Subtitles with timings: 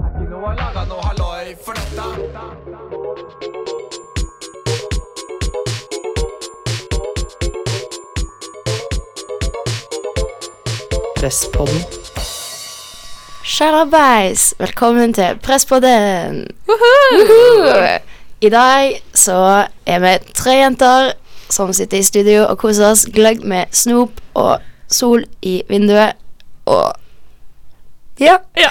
[0.00, 2.04] Ikke noe laga noe halloi for dette.
[11.18, 11.82] Presspodden.
[13.44, 14.54] Sjarabais!
[14.58, 16.46] velkommen til Presspodden.
[18.40, 21.12] I dag så er vi tre jenter
[21.50, 26.16] som sitter i studio og koser oss gløgg med snop og sol i vinduet
[26.64, 26.92] og
[28.20, 28.36] Ja.
[28.56, 28.68] Ja.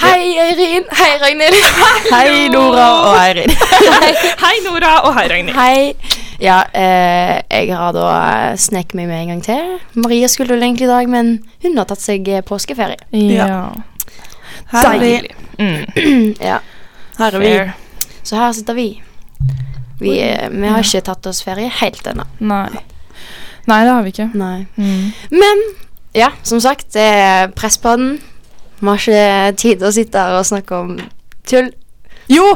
[0.00, 0.84] Hei, Eirin.
[0.96, 1.56] Hei, Ragnhild.
[2.14, 3.50] Hei, Nora og Eirin.
[4.44, 5.58] Hei, Nora, og hei, Ragnhild.
[5.58, 6.16] Hei.
[6.40, 9.74] Ja, eh, jeg har da eh, sneket meg med en gang til.
[10.00, 11.34] Maria skulle vel egentlig i dag, men
[11.66, 12.96] hun har tatt seg eh, påskeferie.
[13.12, 13.58] Ja.
[14.72, 15.12] Her er vi.
[15.18, 15.36] Deilig.
[15.60, 16.32] Mm.
[16.48, 16.62] Ja,
[17.18, 17.52] Her er vi.
[17.58, 17.74] Fair.
[18.24, 18.88] Så her sitter vi.
[20.00, 22.24] Vi, eh, vi har ikke tatt oss ferie helt ennå.
[22.40, 22.70] Nei.
[23.68, 24.30] Nei, det har vi ikke.
[24.32, 24.64] Nei.
[24.80, 25.12] Mm.
[25.36, 25.64] Men
[26.16, 28.16] ja, som sagt, det er Presspodden.
[28.80, 30.94] Vi har ikke tid til å sitte her og snakke om
[31.50, 31.70] tull.
[32.30, 32.46] Jo,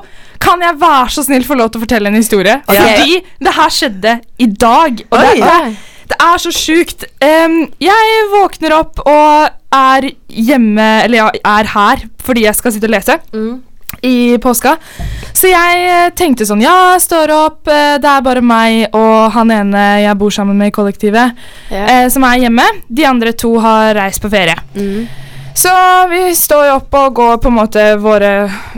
[0.41, 2.61] kan jeg være så snill få lov til å fortelle en historie?
[2.69, 2.79] Okay.
[2.79, 3.19] Fordi
[3.49, 5.03] det her skjedde i dag.
[5.11, 5.41] Og det, Oi.
[5.43, 5.77] det,
[6.13, 7.05] det er så sjukt.
[7.25, 12.87] Um, jeg våkner opp og er hjemme Eller ja, er her fordi jeg skal sitte
[12.89, 13.17] og lese.
[13.35, 13.63] Mm.
[14.05, 14.77] i påska.
[15.35, 19.33] Så jeg eh, tenkte sånn Ja, jeg står opp, eh, det er bare meg og
[19.35, 21.35] han ene jeg bor sammen med i kollektivet,
[21.71, 21.85] Ja.
[21.85, 22.65] eh, som er hjemme.
[22.89, 24.57] De andre to har reist på ferie.
[24.77, 25.07] Mm.
[25.55, 25.73] Så
[26.11, 28.33] vi står jo opp og går på en måte våre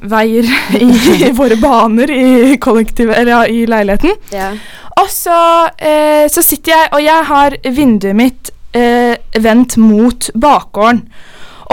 [0.04, 4.12] veier i våre baner i kollektivet, eller ja, i leiligheten.
[4.34, 4.58] Yeah.
[5.00, 5.38] Og så,
[5.76, 11.02] eh, så sitter jeg, og jeg har vinduet mitt eh, vendt mot bakgården.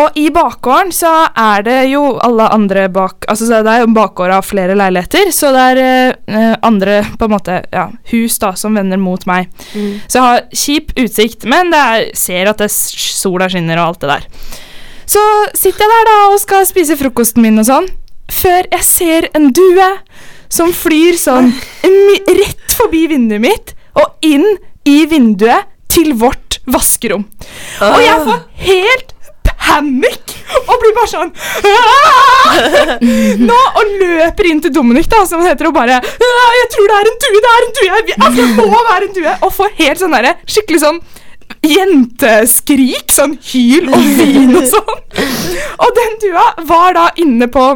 [0.02, 3.92] Og i bakgården så er det jo alle andre bak Altså så det er jo
[3.94, 5.82] bakgård av flere leiligheter, så det er
[6.26, 9.52] eh, andre på en måte ja, hus da som vender mot meg.
[9.76, 10.02] Mm.
[10.08, 14.06] Så jeg har kjip utsikt, men det er, ser at det, sola skinner og alt
[14.06, 14.30] det der.
[15.10, 15.22] Så
[15.58, 17.90] sitter jeg der da og skal spise frokosten min og sånn,
[18.32, 19.90] før jeg ser en due
[20.54, 21.52] som flyr sånn
[21.84, 24.46] rett forbi vinduet mitt og inn
[24.90, 27.26] i vinduet til vårt vaskerom.
[27.84, 29.12] Og jeg får helt
[29.64, 30.34] panikk
[30.68, 31.32] og blir bare sånn
[31.70, 32.98] «Ah!»
[33.40, 36.98] Nå og løper inn til Dominic, da, som heter, og bare «Ah, 'Jeg tror det
[37.00, 37.42] er en due!
[37.46, 37.88] Det er en due!
[37.88, 41.00] Jeg, jeg må være en due!' Og får helt sånn derre skikkelig sånn
[41.64, 43.10] jenteskrik.
[43.14, 45.02] Sånn hyl og vin og sånn.
[45.84, 47.72] Og den dua var da inne på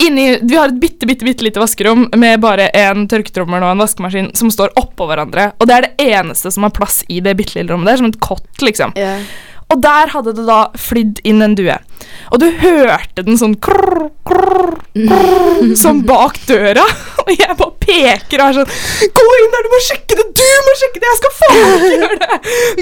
[0.00, 3.82] Inni, vi har et bitte, bitte, bitte lite vaskerom med bare en tørketrommel og en
[3.82, 5.50] vaskemaskin som står oppå hverandre.
[5.60, 7.90] Og det er det eneste som har plass i det bitte lille rommet.
[7.90, 8.94] Det er som et kott, liksom.
[8.96, 9.18] Ja.
[9.72, 11.74] Og der hadde det da flydd inn en due.
[12.32, 16.84] Og du hørte den sånn krrr, krrr, krrr, sånn bak døra.
[17.22, 20.24] Og jeg bare peker og er sånn Gå inn der, du må sjekke det!
[20.34, 21.06] Du må sjekke det!
[21.06, 22.38] Jeg skal faen ikke gjøre det!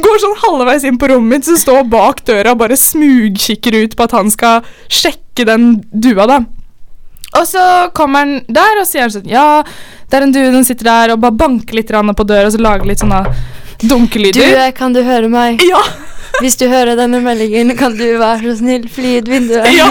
[0.07, 3.99] Går sånn halvveis inn på rommet mitt, så står bak døra og bare smugkikker ut
[3.99, 6.39] på at han skal sjekke den dua, da.
[7.37, 7.65] Og så
[7.97, 9.61] kommer han der og sier sånn Ja,
[10.11, 12.63] det er en due, den sitter der, og bare banker litt på døra og så
[12.65, 13.23] lager litt sånne
[13.77, 14.41] Du, dunkelyder.
[14.41, 15.61] Due, kan du høre meg?
[15.69, 15.85] Ja!
[16.41, 19.67] Hvis du hører denne meldingen, kan du være så snill fly ut vinduet?
[19.77, 19.91] Ja,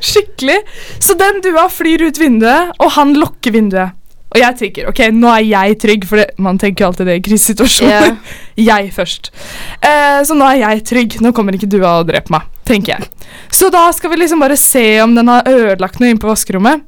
[0.00, 0.60] skikkelig.
[1.02, 3.94] Så den dua flyr ut vinduet, og han lukker vinduet.
[4.28, 7.16] Og jeg tenker ok, nå er jeg trygg, for det, man tenker jo alltid det
[7.16, 8.18] i krisesituasjoner.
[8.68, 9.30] Jeg først.
[9.78, 11.14] Eh, så nå er jeg trygg.
[11.22, 13.06] Nå kommer ikke dua og dreper meg, tenker jeg.
[13.54, 16.82] Så da skal vi liksom bare se om den har ødelagt noe inne på vaskerommet.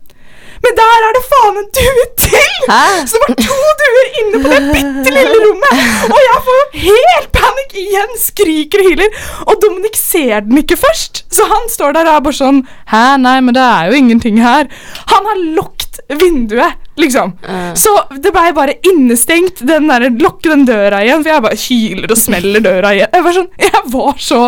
[0.64, 2.56] Men der er det faen en due til!
[2.68, 2.82] Hæ?
[3.08, 5.84] Så det var to duer inne på det bitte lille rommet!
[6.10, 9.20] Og jeg får jo helt panikk igjen, skriker og hyler.
[9.46, 12.62] Og Dominic ser den ikke først, så han står der og er bare sånn
[12.92, 14.68] Hæ, nei, men det er jo ingenting her.
[15.14, 17.36] Han har lukket vinduet, liksom.
[17.46, 17.70] Uh.
[17.78, 19.64] Så det blei bare innestengt.
[19.66, 23.14] Den der, Lukke den døra igjen, for jeg bare hyler og smeller døra igjen.
[23.14, 24.42] Jeg var, sånn, jeg var så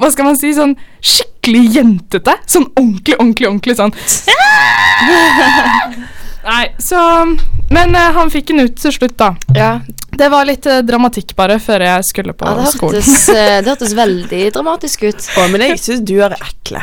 [0.00, 2.34] hva skal man si, sånn skikkelig jentete.
[2.46, 3.92] Sånn ordentlig, ordentlig, ordentlig sånn
[6.40, 6.96] Nei, så
[7.70, 9.34] Men uh, han fikk den ut til slutt, da.
[9.56, 9.72] ja.
[10.20, 13.00] Det var litt uh, dramatikk bare før jeg skulle på ja, det skolen.
[13.00, 15.20] hørtes, eh, det hørtes veldig dramatisk ut.
[15.36, 16.80] Å, men jeg syns du er ekle.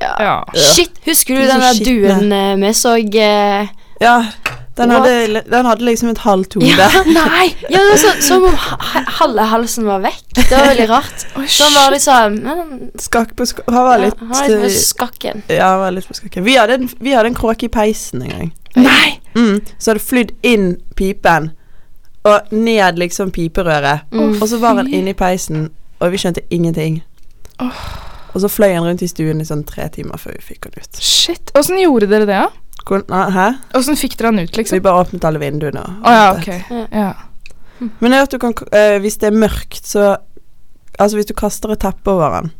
[0.00, 0.14] Ja.
[0.22, 0.36] Ja.
[0.54, 2.26] Shit, husker du den der duen
[2.62, 3.66] vi så Uh,
[4.00, 4.16] Ja,
[4.76, 6.68] den hadde, den hadde liksom et halvt hode.
[6.70, 6.88] Ja,
[7.18, 7.50] nei!
[7.66, 8.54] Ja, det var så, som om
[9.18, 10.24] halve halsen var vekk.
[10.36, 11.26] Det var veldig rart.
[11.50, 12.36] Så han var liksom
[13.00, 15.42] Skakk på skakk Han var ja, litt Han var litt på eh, skakken.
[15.50, 16.44] Ja, han var litt på skakken.
[16.46, 18.52] Vi hadde en, vi hadde en kråke i peisen en gang.
[18.78, 19.18] Nei!
[19.34, 21.50] Mm, så hadde flydd inn pipen
[22.28, 24.06] og ned liksom piperøret.
[24.12, 24.36] Mm.
[24.38, 25.70] Og så var han inne i peisen,
[26.00, 27.00] og vi skjønte ingenting.
[28.30, 30.78] Og så fløy han rundt i stuen i sånn tre timer før vi fikk han
[30.78, 31.00] ut.
[31.02, 31.52] Shit.
[31.58, 32.50] Åssen gjorde dere det, da?
[32.86, 33.46] Hvor- nei, Hæ?
[33.78, 34.76] Åssen fikk dere han ut, liksom?
[34.76, 35.82] vi bare åpnet alle vinduene.
[36.02, 36.48] Å ja, ok.
[36.92, 37.12] Ja.
[38.00, 40.16] Men jeg vet du kan uh, Hvis det er mørkt, så
[41.00, 42.50] Altså hvis du kaster et teppe over han,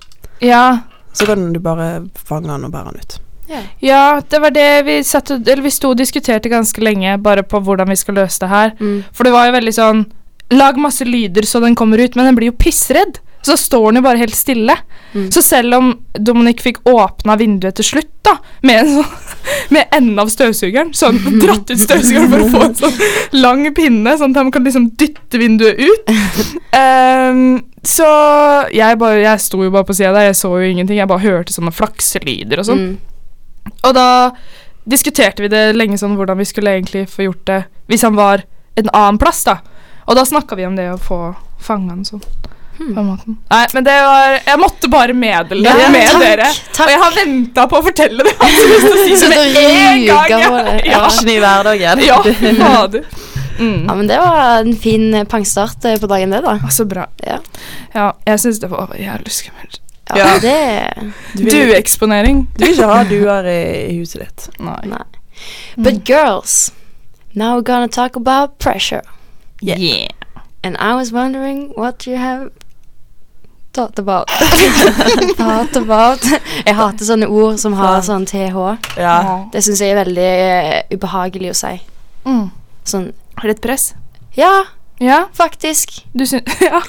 [0.40, 0.78] ja.
[1.12, 3.16] Så kan du bare fange han og bære han ut.
[3.50, 3.60] Ja.
[3.82, 7.58] Ja, det var det vi satt Eller vi sto og diskuterte ganske lenge bare på
[7.60, 8.72] hvordan vi skal løse det her.
[8.78, 9.02] Mm.
[9.12, 10.04] For det var jo veldig sånn
[10.54, 13.20] Lag masse lyder så den kommer ut, men den blir jo pissredd.
[13.42, 14.74] Så står han jo bare helt stille.
[15.14, 15.30] Mm.
[15.32, 19.38] Så selv om Dominic fikk åpna vinduet til slutt, da, med, en sånn,
[19.74, 23.64] med enden av støvsugeren, så han dratt ut støvsugeren for å få en sånn lang
[23.76, 26.14] pinne, sånn at han kan liksom dytte vinduet ut.
[26.76, 27.60] Um,
[27.96, 28.08] så
[28.76, 31.00] jeg, bare, jeg sto jo bare på sida der, jeg så jo ingenting.
[31.00, 32.86] Jeg bare hørte sånne flakselyder og sånn.
[32.90, 33.72] Mm.
[33.88, 34.08] Og da
[34.90, 37.60] diskuterte vi det lenge sånn hvordan vi skulle egentlig få gjort det
[37.90, 38.44] hvis han var
[38.80, 39.58] en annen plass, da.
[40.08, 41.18] Og da snakka vi om det å få
[41.60, 42.22] fange han sånn.
[42.80, 42.94] Hmm.
[42.96, 43.34] På en måte.
[43.50, 46.46] Nei, men det var Jeg måtte bare meddele det Ja, med takk, dere.
[46.72, 46.86] takk.
[46.86, 48.32] Og jeg har venta på å fortelle det.
[48.40, 50.30] Jeg har så lyst til å si det med en gang.
[50.30, 51.02] Ja, Ja.
[51.28, 52.00] Ny hverdagen.
[52.06, 53.04] ja fader.
[53.60, 53.84] Mm.
[53.84, 56.54] Ja, men det var en fin eh, pangstart eh, på dagen, det, da.
[56.72, 57.04] Så bra.
[57.26, 57.36] Ja.
[57.92, 59.80] Ja, jeg syns det var jævlig skummelt.
[60.08, 60.38] Ja, Ja.
[60.40, 61.76] det Du vil, du vil
[62.72, 63.60] ikke ha duer i,
[63.92, 64.48] i huset ditt.
[64.58, 64.80] Nei.
[64.88, 65.04] Nei.
[65.76, 66.72] But girls,
[67.34, 69.02] now we're gonna talk about pressure.
[69.60, 70.08] Yeah.
[70.64, 72.50] And I was wondering what you have
[73.72, 74.28] thought about.
[75.38, 76.24] thought about.
[76.66, 78.56] Jeg hater sånne ord som har sånn TH.
[78.98, 79.14] Ja.
[79.52, 81.72] Det syns jeg er veldig uh, ubehagelig å si.
[82.26, 82.48] Mm.
[82.90, 83.10] Sånn
[83.44, 83.92] et press?
[84.36, 84.64] Ja,
[85.00, 86.02] Ja, faktisk.
[86.12, 86.82] du syns Ja.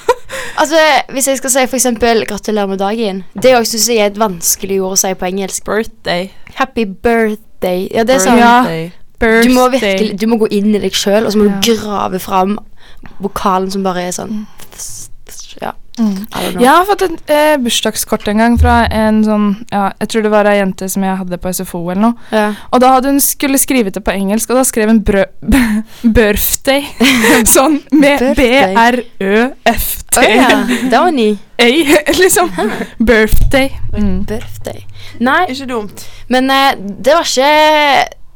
[0.60, 0.76] Altså,
[1.16, 4.18] Hvis jeg skal si for eksempel 'gratulerer med dagen', det òg syns jeg er et
[4.20, 5.64] vanskelig ord å si på engelsk.
[5.64, 6.30] Birthday.
[6.54, 7.88] Happy birthday.
[7.94, 8.58] Ja, det er sånn Ja.
[9.22, 11.60] Du må virkelig Du må gå inn i deg sjøl, og så må Ja.
[11.60, 12.58] du grave fram
[13.22, 14.46] vokalen som bare er sånn
[15.60, 16.24] Ja, Mm.
[16.56, 20.30] Jeg har fått et eh, bursdagskort en gang fra en sånn ja, Jeg tror det
[20.32, 22.14] var ei jente som jeg hadde på SFO eller noe.
[22.32, 22.46] Ja.
[22.72, 25.26] Og da hadde hun skulle skrive det på engelsk, og da skrev hun brø
[26.00, 26.86] birthday.
[27.54, 28.24] sånn med.
[28.38, 30.16] B-r-ø-f-t.
[30.16, 30.48] Å ja.
[30.64, 31.26] Det var ny.
[31.62, 31.68] A,
[32.16, 32.48] liksom.
[32.98, 33.68] Birthday.
[33.92, 34.22] Mm.
[34.30, 34.86] Birthday.
[35.20, 36.06] Nei, Ikke dumt.
[36.32, 37.50] men eh, det var ikke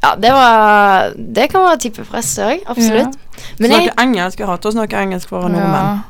[0.04, 3.16] Ja, det var Det kan være typepress òg, absolutt.
[3.58, 4.44] Men jeg, Snakke engelsk.
[4.44, 6.04] Jeg hater å snakke engelsk for nordmenn.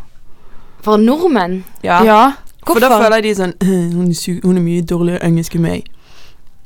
[0.86, 2.00] For nordmenn Ja.
[2.06, 2.20] Ja.
[2.66, 5.62] For da føler jeg de sånn «Øh, hun, er hun er mye dårligere engelsk enn
[5.66, 5.84] meg.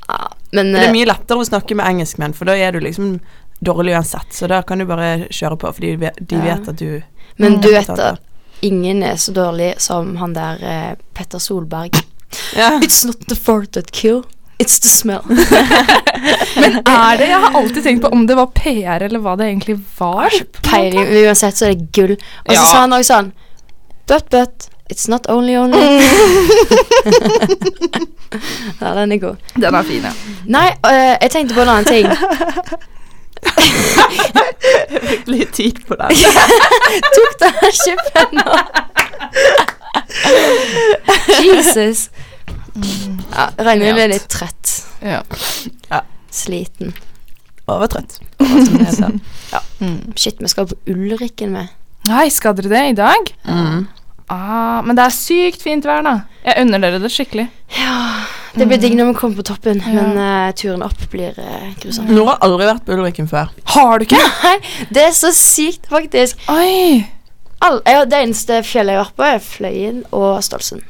[0.09, 2.71] ja, Men Men det eh, er mye lettere å snakke med engelskmenn, for da er
[2.73, 3.19] du liksom
[3.63, 4.33] dårlig uansett.
[4.33, 6.57] Så da kan du bare kjøre på, fordi de vet, Ja.
[6.57, 7.01] at du
[7.37, 8.19] Men du vet at
[8.61, 11.91] ingen er så dårlig som han der eh, Petter Solberg.
[12.57, 12.79] ja.
[12.81, 14.23] It's not the fart that kill,
[14.59, 15.21] it's the smell.
[16.61, 19.47] Men er det Jeg har alltid tenkt på om det var PR, eller hva det
[19.51, 20.29] egentlig var.
[20.65, 21.07] Peiling.
[21.25, 22.11] Uansett så er det gull.
[22.47, 22.65] Og så Ja.
[22.65, 23.31] sa han òg sånn
[24.11, 25.79] But, but, it's not only only.
[28.81, 29.35] ja, den er god.
[29.55, 30.11] Den er fin, ja.
[30.51, 32.07] Nei, øh, jeg tenkte på en annen ting.
[34.91, 36.11] Jeg fikk litt tid på den.
[37.15, 38.45] Tok den ikke penna?
[41.39, 42.09] Jesus.
[43.31, 44.75] Ja, regner med du er litt trøtt.
[44.99, 45.21] ja.
[46.31, 46.91] Sliten.
[47.71, 48.19] Overtrøtt.
[48.95, 49.21] som
[49.53, 49.59] ja.
[49.79, 50.13] Mm.
[50.15, 51.71] Shit, vi skal på Ulrikken med.
[52.09, 53.33] Nei, skal dere det i dag?
[53.45, 53.87] Mm.
[54.31, 56.13] Ah, men det er sykt fint vær, da.
[56.45, 57.47] Jeg unner dere det skikkelig.
[57.75, 57.95] Ja,
[58.55, 59.91] det blir digg når vi kommer på toppen, Ja.
[59.97, 62.07] men uh, turen opp blir uh, grusom.
[62.07, 63.51] Nora har aldri vært på Ulrikken før.
[63.75, 64.21] Har du ikke?
[64.45, 64.55] Nei,
[64.89, 66.39] det er så sykt, faktisk.
[66.51, 67.03] Oi.
[67.61, 70.81] All, ja, det eneste fjellet jeg har vært på, er Fløyen og Stolsen.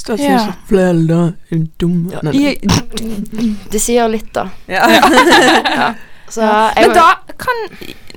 [0.00, 0.44] Stolsen Ja.
[0.70, 1.22] da,
[1.80, 1.96] dum?
[2.22, 2.54] Nei.
[3.72, 4.46] Det sier litt, da.
[4.70, 4.86] Ja.
[6.30, 7.08] Så jeg, Men da
[7.42, 7.64] kan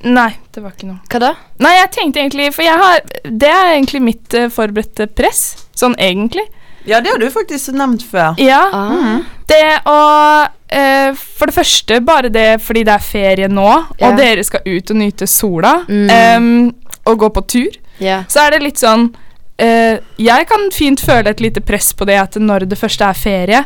[0.03, 0.99] Nei, det var ikke noe.
[1.09, 1.31] Hva da?
[1.63, 5.43] Nei, jeg tenkte egentlig For jeg har Det er egentlig mitt uh, forberedte press.
[5.79, 6.43] Sånn egentlig.
[6.85, 8.35] ja, det har du faktisk nevnt før.
[8.43, 8.65] Ja.
[8.75, 9.21] Ah.
[9.47, 9.99] Det å
[10.43, 14.09] uh, For det første, bare det fordi det er ferie nå, yeah.
[14.09, 16.09] og dere skal ut og nyte sola, Mm.
[16.11, 18.23] um, og gå på tur, yeah.
[18.31, 22.15] så er det litt sånn uh, Jeg kan fint føle et lite press på det
[22.19, 23.63] at når det første er ferie,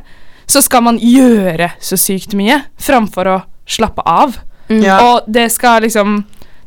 [0.48, 4.38] så skal man gjøre så sykt mye framfor å slappe av.
[4.70, 4.84] Mm.
[4.84, 5.00] Ja.
[5.06, 6.18] Og det skal liksom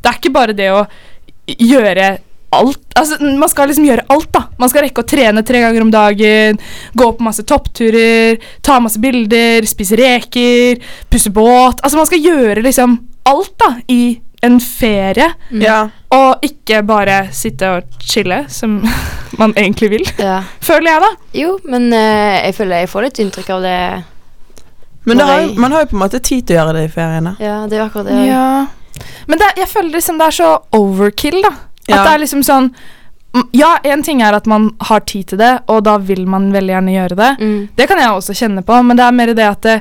[0.01, 0.85] Det er ikke bare det å
[1.45, 2.17] gjøre
[2.51, 2.79] alt.
[2.99, 4.41] Altså, man skal liksom gjøre alt, da.
[4.59, 6.59] Man skal rekke å trene tre ganger om dagen,
[6.97, 10.81] gå på masse toppturer, ta masse bilder, spise reker,
[11.11, 11.79] pusse båt.
[11.79, 12.97] Altså, man skal gjøre liksom
[13.29, 15.29] alt, da, i en ferie.
[15.51, 15.63] Mm.
[15.63, 15.79] Ja.
[16.11, 18.81] Og ikke bare sitte og chille, som
[19.41, 20.07] man egentlig vil.
[20.19, 20.41] ja.
[20.65, 21.11] Føler jeg, da.
[21.37, 23.77] Jo, men uh, jeg føler jeg får litt inntrykk av det.
[25.05, 27.35] Men har, man har jo på en måte tid til å gjøre det i feriene.
[27.41, 28.17] Ja, det er akkurat det.
[28.27, 28.67] Ja.
[29.27, 31.53] Men det, jeg føler liksom det er så overkill, da.
[31.81, 32.03] At Ja.
[32.03, 32.71] det er liksom sånn
[33.55, 36.73] Ja, en ting er at man har tid til det, og da vil man veldig
[36.73, 37.29] gjerne gjøre det.
[37.39, 37.69] Mm.
[37.77, 39.75] Det kan jeg også kjenne på, men det er mer det at det,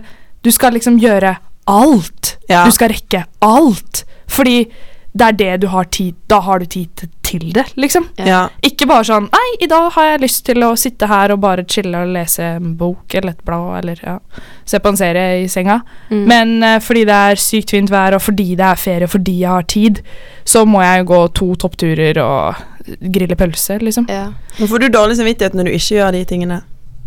[0.46, 1.32] du skal liksom gjøre
[1.66, 2.36] alt.
[2.48, 2.62] Ja.
[2.64, 4.04] Du skal rekke alt.
[4.30, 4.70] Fordi
[5.12, 8.08] det er det du har tid Da har du tid til, det, liksom.
[8.18, 8.44] Ja.
[8.66, 11.64] Ikke bare sånn Nei, i dag har jeg lyst til å sitte her og bare
[11.66, 14.16] chille og lese en bok eller et blad eller ja,
[14.64, 15.80] se på en serie i senga.
[16.10, 16.24] Mm.
[16.30, 19.36] Men uh, fordi det er sykt fint vær, og fordi det er ferie, og fordi
[19.42, 20.02] jeg har tid,
[20.44, 24.06] så må jeg gå to toppturer og grille pølse, liksom.
[24.10, 24.28] Ja.
[24.58, 26.60] Men får du dårlig samvittighet når du ikke gjør de tingene?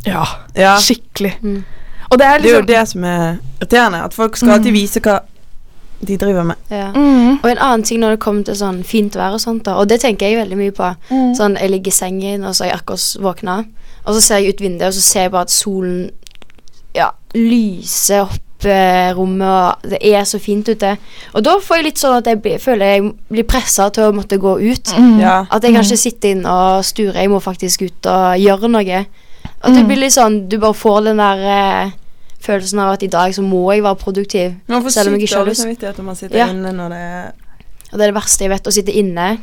[0.08, 0.24] Ja,
[0.56, 0.78] Ja.
[0.80, 1.38] skikkelig.
[1.42, 1.64] Mm.
[2.12, 4.04] Og det er Det er jo liksom det som er irriterende.
[4.06, 5.20] At folk skal alltid vise hva
[6.06, 6.56] de driver med.
[6.70, 6.92] Ja.
[6.96, 9.76] mm, Og en annen ting når det kommer til sånn fint vær og sånt, da,
[9.76, 10.96] og det tenker jeg veldig mye på.
[11.10, 11.34] mm.
[11.36, 13.58] Sånn, Jeg ligger i sengen, og så er jeg akkurat våkna,
[14.06, 16.12] og så ser jeg ut vinduet, og så ser jeg bare at solen
[16.96, 19.48] ja, lyser opp eh, rommet,
[19.84, 20.94] og det er så fint ute.
[21.34, 24.14] Og da får jeg litt sånn at jeg blir, føler jeg blir pressa til å
[24.16, 24.94] måtte gå ut.
[24.98, 25.18] Mm.
[25.24, 25.40] Ja.
[25.50, 29.06] At jeg kan ikke sitte inn og sture, jeg må faktisk ut og gjøre noe.
[29.64, 29.88] At det Mm.
[29.88, 31.92] blir litt sånn, du bare får den der eh,
[32.44, 34.56] følelsen av at i dag så må jeg være produktiv.
[34.68, 35.62] Man får Selv om jeg ikke har lyst.
[35.64, 36.48] samvittighet om man sitter Ja.
[36.52, 37.32] inne når det er
[37.94, 39.38] Og det er det verste jeg vet, å sitte inne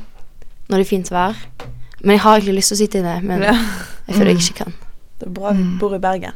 [0.69, 1.35] når det er fint vær.
[2.03, 3.53] Men jeg har egentlig lyst til å sitte inne, men ja.
[4.09, 4.73] jeg føler jeg ikke kan.
[5.21, 5.79] Det er bra vi Mm.
[5.79, 6.33] bor i Bergen.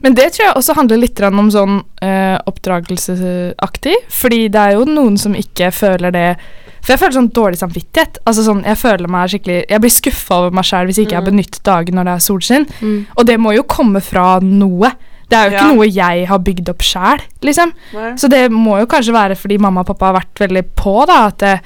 [0.00, 3.94] Men det tror jeg også handler litt om sånn eh, oppdragelsesaktig.
[4.08, 6.36] Fordi det er jo noen som ikke føler det
[6.80, 8.18] For jeg føler sånn dårlig samvittighet.
[8.24, 11.20] Altså sånn, Jeg føler meg skikkelig Jeg blir skuffa over meg sjæl hvis ikke jeg
[11.20, 12.66] har benyttet dagen når det er solskinn.
[12.80, 13.06] Mm.
[13.16, 14.92] Og det må jo komme fra noe.
[15.28, 15.72] Det er jo ikke Ja.
[15.74, 17.72] noe jeg har bygd opp sjæl, liksom.
[18.16, 21.26] Så det må jo kanskje være fordi mamma og pappa har vært veldig på, da.
[21.26, 21.58] At eh,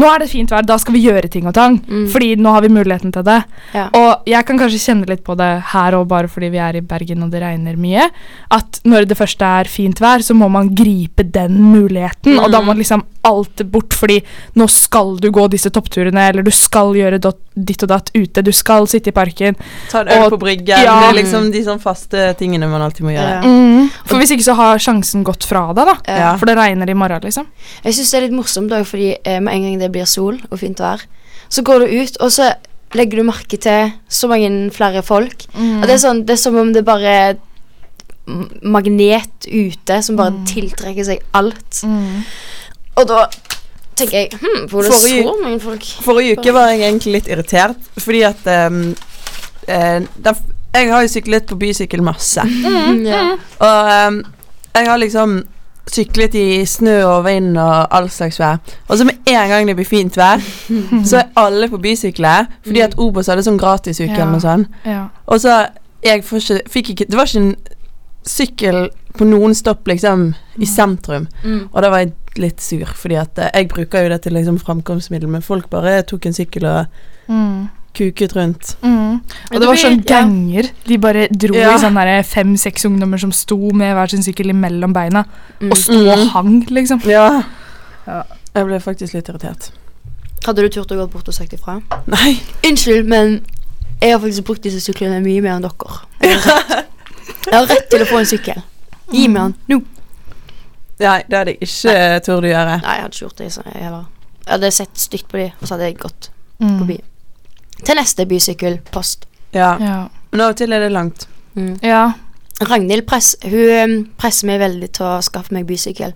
[0.00, 1.78] nå er det fint vær, da skal vi gjøre ting og tang.
[1.86, 2.06] Mm.
[2.12, 3.38] Fordi nå har vi muligheten til det.
[3.76, 3.88] Ja.
[3.98, 6.84] Og jeg kan kanskje kjenne litt på det her og bare fordi vi er i
[6.84, 8.08] Bergen og det regner mye.
[8.52, 12.38] At når det først er fint vær, så må man gripe den muligheten.
[12.40, 14.18] Og da må liksom alt bort, fordi
[14.58, 18.42] nå skal du gå disse toppturene, eller du skal gjøre dot, ditt og datt ute.
[18.42, 19.54] Du skal sitte i parken.
[19.92, 20.72] Ta en øl på bryggen.
[20.82, 20.96] ja.
[21.02, 23.36] Det er liksom de sånn faste tingene man alltid må gjøre.
[23.36, 23.42] Ja.
[23.46, 23.92] Mm.
[24.08, 25.96] For hvis ikke så har sjansen gått fra deg, da.
[26.08, 26.32] Ja.
[26.40, 27.46] For det regner i morgen, liksom.
[27.84, 30.38] Jeg syns det er litt morsomt òg, fordi eh, med en gang det blir sol
[30.50, 31.02] og fint vær,
[31.52, 32.52] så går du ut, og så
[32.96, 35.46] legger du merke til så mange flere folk.
[35.56, 37.38] Og det er, sånn, det er som om det bare er
[38.62, 40.44] magnet ute som bare Mm.
[40.46, 41.80] tiltrekker seg alt.
[41.84, 42.22] Mm.
[42.96, 43.26] Og da
[43.96, 45.84] tenker jeg hm, hvor er det Forrige- så mange folk?
[46.04, 48.94] Forrige uke var jeg egentlig litt irritert, fordi at um,
[49.68, 50.34] eh, da,
[50.74, 52.40] Jeg har jo syklet på bysykkel masse.
[52.40, 53.32] Mm, yeah.
[53.60, 54.22] Og um,
[54.74, 55.42] jeg har liksom
[55.90, 58.58] syklet i snø og vind og all slags vær.
[58.88, 60.38] Og så med en gang det blir fint vær,
[61.08, 62.46] så er alle på bysykler.
[62.66, 64.22] Fordi at Obos hadde sånn gratisuke Ja.
[64.22, 64.68] eller noe sånt.
[64.86, 65.08] Ja.
[65.26, 65.66] Og så
[66.02, 67.56] jeg ikke, fikk ikke Det var ikke en
[68.26, 70.28] sykkel på noen stopp liksom
[70.62, 71.26] i sentrum.
[71.44, 71.68] Mm.
[71.72, 74.58] Og da var jeg litt sur, fordi at eh, jeg bruker jo det til liksom
[74.62, 76.86] framkomstmiddel, men folk bare tok en sykkel og
[77.28, 77.68] Mm.
[77.94, 78.76] Kuket rundt.
[78.82, 79.20] Mm.
[79.52, 80.70] Og det var sånn ganger.
[80.86, 81.74] De bare dro Ja.
[81.74, 85.24] i sånne derre fem-seks ungdommer som sto med hver sin sykkel imellom beina,
[85.60, 85.70] Mm.
[85.70, 86.28] og sto og Mm.
[86.28, 87.00] hang, liksom.
[87.06, 87.42] Ja.
[88.06, 88.22] Ja.
[88.54, 89.70] Jeg ble faktisk litt irritert.
[90.44, 91.80] Hadde du turt å gå bort og sagt ifra?
[92.06, 92.40] Nei.
[92.64, 93.44] Unnskyld, men
[94.00, 96.00] jeg har faktisk brukt disse syklene mye mer enn dere.
[96.20, 96.86] Jeg har rett,
[97.46, 98.62] jeg har rett til å få en sykkel.
[99.12, 99.84] Gi meg den nå.
[101.00, 102.82] Nei, det hadde jeg ikke turt å gjøre.
[102.82, 103.46] Nei, jeg hadde ikke gjort det.
[103.56, 106.28] Jeg, jeg hadde sett stygt på dem, og så hadde jeg gått
[106.60, 106.78] Mm.
[106.78, 107.00] forbi.
[107.86, 109.26] Til neste bysykkelpost.
[109.54, 109.74] Ja.
[109.80, 109.96] Ja.
[110.32, 111.26] Men av og til er det langt.
[111.54, 111.74] Mm.
[111.84, 112.12] Ja.
[112.62, 116.14] Ragnhild press, hun um, presser meg veldig til å skaffe meg bysykkel.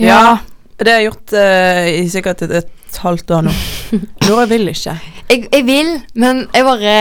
[0.00, 0.38] Ja.
[0.78, 3.52] Det har jeg gjort uh, i sikkert et, et halvt år nå.
[4.28, 4.96] Nora vil ikke.
[5.28, 6.96] Jeg, jeg vil, men jeg bare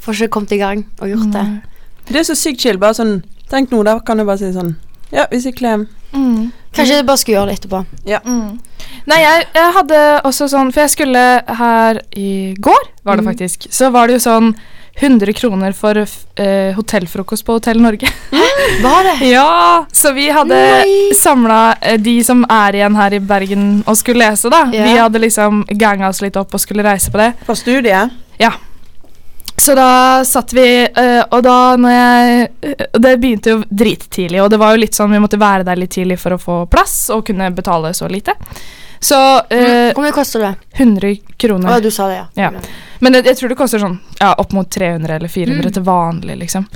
[0.00, 1.46] får ikke kommet i gang og gjort det.
[1.48, 1.58] Mm.
[2.10, 2.80] Det er så sykt chill.
[2.80, 3.20] Bare sånn
[3.50, 4.76] Tenk nå, da kan du bare si sånn
[5.10, 5.86] Ja, vi sykler hjem.
[6.14, 6.50] Mm.
[6.74, 7.80] Kanskje jeg bare skal gjøre det etterpå.
[8.26, 8.58] Mm.
[9.10, 11.24] Nei, jeg, jeg hadde også sånn For jeg skulle
[11.60, 12.30] her i
[12.62, 13.32] går, var det Mm.
[13.34, 14.54] faktisk, så var det jo sånn
[15.00, 18.08] 100 kroner for eh, hotellfrokost på Hotell Norge.
[18.30, 18.46] Hæ?
[18.82, 19.14] Var det?
[19.30, 20.58] Ja, så vi hadde
[21.16, 24.64] samla samla de som er igjen her i Bergen og skulle lese, da.
[24.74, 24.84] Ja.
[24.84, 27.32] Vi hadde liksom ganga oss litt opp og skulle reise på det.
[27.46, 28.10] På studiet.
[28.38, 28.50] Ja.
[29.60, 32.48] Så da satt vi, øh, og da når jeg
[32.94, 35.76] og Det begynte jo drittidlig, og det var jo litt sånn vi måtte være der
[35.76, 38.32] litt tidlig for å få plass og kunne betale så lite.
[39.00, 39.16] Så
[39.50, 40.54] øh, Hvor mye koster det?
[40.76, 41.80] 100 Å, kroner.
[41.80, 42.26] du sa det, ja.
[42.36, 42.50] Ja.
[43.00, 45.72] Men jeg, jeg tror det koster sånn ja, opp mot 300 eller 400 Mm.
[45.72, 46.66] til vanlig, liksom.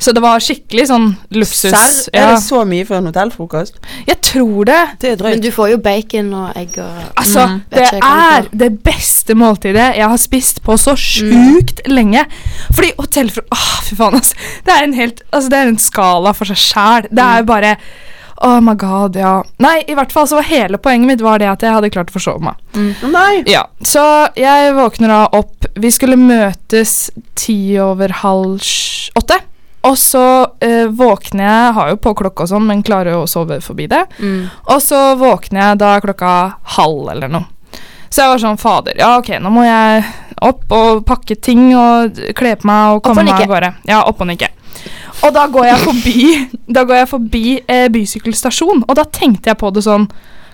[0.00, 1.72] Så det var skikkelig sånn luksus.
[1.72, 2.10] Serr?
[2.12, 3.78] Er det så mye for en hotellfrokost?
[4.06, 4.78] jeg tror det.
[5.00, 7.62] Det er Men du får jo bacon og egg og Altså, Mm.
[7.70, 12.26] det er det beste måltidet jeg har spist på så sjukt lenge.
[12.76, 14.34] Fordi hotellfrokost Åh, fy faen, altså.
[14.64, 17.08] Det er en helt Altså, det er en skala for seg sjæl.
[17.10, 17.76] Det er jo bare
[18.42, 19.42] Oh my god, ja.
[19.60, 22.08] Nei, i hvert fall så var hele poenget mitt var det at jeg hadde klart
[22.08, 22.56] å forsove meg.
[23.12, 23.42] Nei.
[23.50, 24.02] Ja, Så
[24.38, 28.64] jeg våkner da opp Vi skulle møtes ti over halv
[29.20, 29.40] åtte.
[29.82, 30.24] Og så
[30.60, 33.86] eh, våkner jeg, har jo på klokka og sånn, men klarer jo å sove forbi
[33.88, 34.02] det.
[34.20, 34.50] Mm.
[34.74, 36.32] Og så våkner jeg da klokka
[36.76, 37.48] halv eller noe.
[38.10, 40.02] Så jeg var sånn Fader, ja, ok, nå må jeg
[40.42, 43.70] opp og pakke ting og kle på meg og komme meg av gårde.
[43.88, 44.50] Ja, opp og nikke.
[45.20, 46.18] Og da går jeg forbi
[46.70, 50.08] går jeg forbi eh, bysykkelstasjon, og da tenkte jeg på det sånn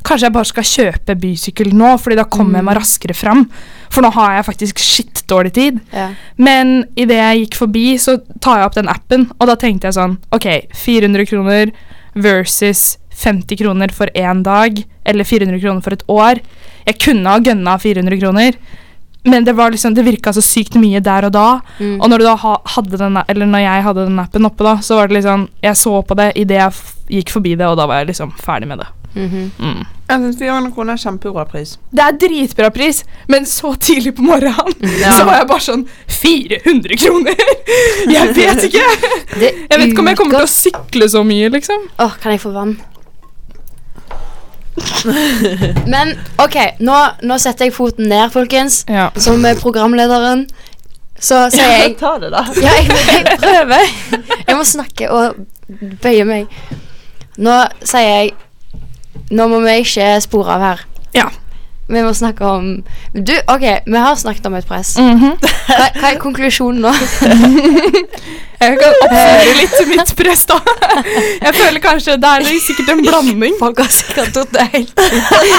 [0.06, 3.40] Kanskje jeg bare skal kjøpe bysykkel nå, Fordi da kommer jeg meg raskere fram.
[3.90, 5.80] For nå har jeg faktisk skittdårlig tid.
[5.90, 6.04] Ja.
[6.38, 9.96] Men idet jeg gikk forbi, så tar jeg opp den appen, og da tenkte jeg
[9.96, 10.46] sånn OK,
[10.78, 11.74] 400 kroner
[12.14, 16.42] versus 50 kroner for én dag, eller 400 kroner for et år.
[16.86, 18.58] Jeg kunne ha gønna 400 kroner,
[19.26, 21.46] men det var liksom, det virka så sykt mye der og da.
[21.78, 21.96] Mm.
[22.00, 22.36] Og når, du da
[22.76, 25.76] hadde den, eller når jeg hadde den appen oppe, da, så var det liksom Jeg
[25.76, 28.82] så på det idet jeg gikk forbi det, og da var jeg liksom ferdig med
[28.82, 28.88] det.
[29.16, 29.44] Mhm.
[29.58, 29.84] Mm.
[30.06, 31.76] Jeg syns 400 kroner er kjempebra pris.
[31.90, 33.00] Det er dritbra pris,
[33.32, 35.12] men så tidlig på morgenen Ja.
[35.16, 37.46] så var jeg bare sånn 400 kroner!
[38.12, 38.84] Jeg vet ikke!
[39.40, 41.88] Jeg vet ikke om jeg kommer til å sykle så mye, liksom.
[41.98, 42.76] Åh, kan jeg få vann?
[45.92, 48.82] Men OK, nå, nå setter jeg foten ned, folkens.
[48.90, 49.08] Ja.
[49.20, 50.46] Som er programlederen.
[51.16, 52.44] Så sier jeg Ta det, da.
[52.64, 53.94] Ja, jeg, jeg prøver.
[54.46, 55.40] Jeg må snakke og
[56.02, 56.58] bøye meg.
[57.40, 58.34] Nå sier jeg
[59.34, 60.82] Nå må vi ikke spore av her.
[61.16, 61.24] Ja.
[61.88, 62.64] Vi må snakke om
[63.14, 64.96] Du, OK, vi har snakket om et press.
[64.98, 65.36] Mhm.
[65.40, 66.90] Hva, hva er konklusjonen nå?
[68.56, 70.56] Jeg kan oppføre litt til mitt press, da.
[71.44, 73.58] Jeg føler kanskje Det er sikkert en blanding.
[73.60, 75.02] Folk har sikkert tatt det helt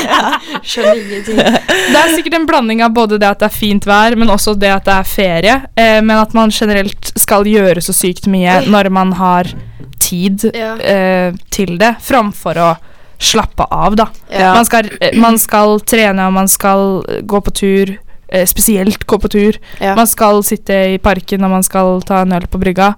[0.67, 1.38] Skjønner ingenting.
[1.38, 4.55] Det er sikkert en blanding av både det at det er fint vær, men også
[4.60, 5.55] det at det er ferie.
[5.77, 9.53] Eh, men at man generelt skal gjøre så sykt mye når man har
[10.01, 10.74] tid Ja.
[10.81, 12.69] eh, til det, framfor å
[13.19, 14.07] slappe av, da.
[14.29, 14.53] Ja.
[14.53, 17.95] Man, skal, man skal trene, og man skal eh, gå på tur.
[18.29, 19.57] eh, Spesielt gå på tur.
[19.81, 19.95] Ja.
[19.95, 22.93] Man skal sitte i parken og man skal ta en øl på brygga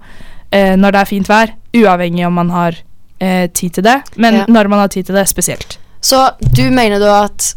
[0.52, 1.54] eh, når det er fint vær.
[1.76, 2.76] Uavhengig om man har
[3.20, 4.44] eh, tid til det, men Ja.
[4.48, 5.78] når man har tid til det spesielt.
[6.00, 7.54] Så du mener da at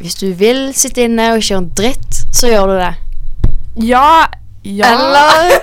[0.00, 2.92] hvis du vil sitte inne og ikke gjøre en dritt, så gjør du det?
[3.88, 4.26] Ja,
[4.64, 5.58] ja Eller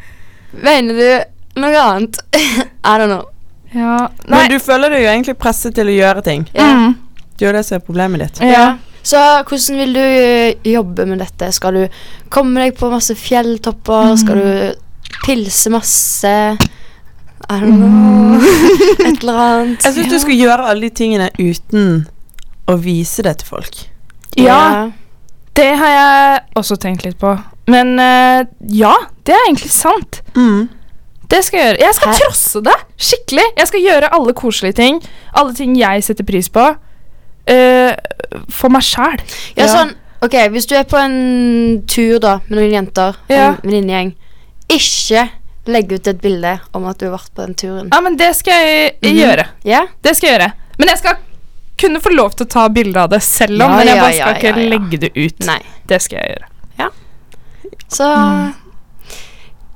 [0.66, 2.18] mener du noe annet?
[2.84, 3.24] I don't know.
[3.76, 3.96] Ja.
[4.26, 4.38] Nei.
[4.40, 6.46] Men du føler deg jo egentlig presset til å gjøre ting.
[6.56, 6.70] Ja.
[6.72, 6.96] Mm.
[7.36, 8.42] Det er jo det som er problemet ditt.
[8.48, 8.66] Ja.
[9.06, 11.52] Så hvordan vil du eh, jobbe med dette?
[11.54, 12.00] Skal du
[12.32, 14.16] komme deg på masse fjelltopper?
[14.18, 16.32] Skal du pilse masse?
[17.46, 18.40] I don't know.
[19.04, 19.82] Et eller annet.
[19.84, 22.06] Jeg syns du skal gjøre alle de tingene uten
[22.66, 23.82] å vise det til folk.
[24.36, 24.88] ja,
[25.56, 27.30] det har jeg også tenkt litt på.
[27.72, 28.92] Men uh, ja,
[29.24, 30.18] det er egentlig sant.
[30.36, 30.66] Mm.
[31.28, 31.80] Det skal jeg gjøre.
[31.86, 32.18] Jeg skal Hæ?
[32.22, 33.44] trosse det skikkelig.
[33.58, 35.00] Jeg skal gjøre alle koselige ting.
[35.34, 36.66] Alle ting jeg setter pris på.
[37.46, 37.92] Uh,
[38.50, 39.20] for meg sjæl.
[39.56, 39.72] Ja, Ja.
[39.74, 43.48] sånn Ok, hvis du er på en tur da med noen jenter, Ja.
[43.52, 44.14] en venninnegjeng,
[44.72, 45.28] ikke
[45.66, 47.88] legg ut et bilde om at du har vært på den turen.
[47.92, 49.16] Ja, men det skal jeg Mhm.
[49.18, 49.46] gjøre.
[49.64, 49.86] Ja?
[50.02, 50.52] Det skal jeg gjøre.
[50.78, 51.16] Men jeg skal
[51.78, 54.02] kunne få lov til å ta bilde av det selv om, Ja, men jeg ja,
[54.02, 54.78] bare skal ja, ikke ja, ja.
[54.78, 55.46] legge det ut.
[55.46, 55.60] Nei.
[55.86, 56.90] Det skal jeg gjøre.
[57.88, 58.04] Så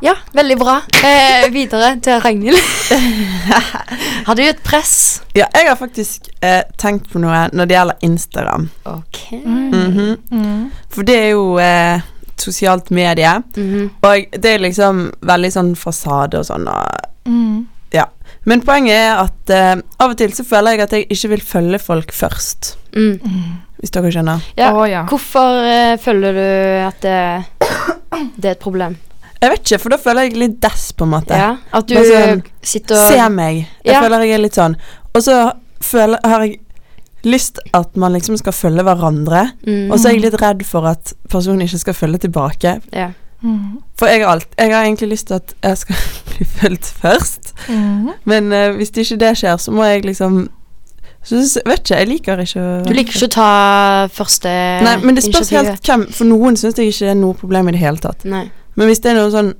[0.02, 0.78] Ja, veldig bra.
[1.04, 2.56] Eh, videre til Ragnhild.
[4.26, 5.20] har du et press?
[5.36, 8.68] Ja, jeg har faktisk eh, tenkt på noe når det gjelder Instagram.
[8.88, 9.18] Ok.
[9.44, 10.14] Mhm.
[10.32, 10.62] Mm.
[10.90, 12.00] For det er jo eh,
[12.40, 13.90] sosialt medie, Mhm.
[14.02, 16.64] og det er liksom veldig sånn fasade og sånn.
[16.68, 17.66] Og, Mm.
[17.92, 18.06] ja.
[18.48, 21.42] Men poenget er at eh, av og til så føler jeg at jeg ikke vil
[21.44, 22.76] følge folk først.
[22.96, 23.20] Mm.
[23.78, 24.40] Hvis dere skjønner.
[24.56, 24.72] Ja.
[24.72, 25.04] Oh, ja.
[25.04, 27.20] Hvorfor eh, føler du at det,
[28.40, 28.96] det er et problem?
[29.40, 31.36] Jeg vet ikke, for da føler jeg litt dess, på en måte.
[31.36, 33.62] Ja, At du sånn, sitter og Se meg.
[33.84, 34.02] Jeg Ja.
[34.02, 34.76] føler jeg er litt sånn.
[35.14, 36.58] Og så føler, har jeg
[37.24, 39.52] lyst at man liksom skal følge hverandre.
[39.66, 39.90] mm.
[39.92, 42.80] Og så er jeg litt redd for at personen ikke skal følge tilbake.
[42.92, 43.10] ja.
[43.42, 43.78] Mm.
[43.96, 45.96] For jeg har, alt, jeg har egentlig lyst til at jeg skal
[46.36, 47.54] bli fulgt først.
[47.68, 48.10] Mm.
[48.24, 50.48] Men uh, hvis ikke det skjer, så må jeg liksom
[51.24, 54.52] så, Vet ikke, jeg liker ikke å Du liker ikke å ta første
[54.84, 56.06] Nei, men det spørs helt hvem.
[56.12, 58.24] For noen syns jeg ikke det er noe problem i det hele tatt.
[58.24, 58.50] Nei.
[58.76, 59.54] Men hvis det er noe sånn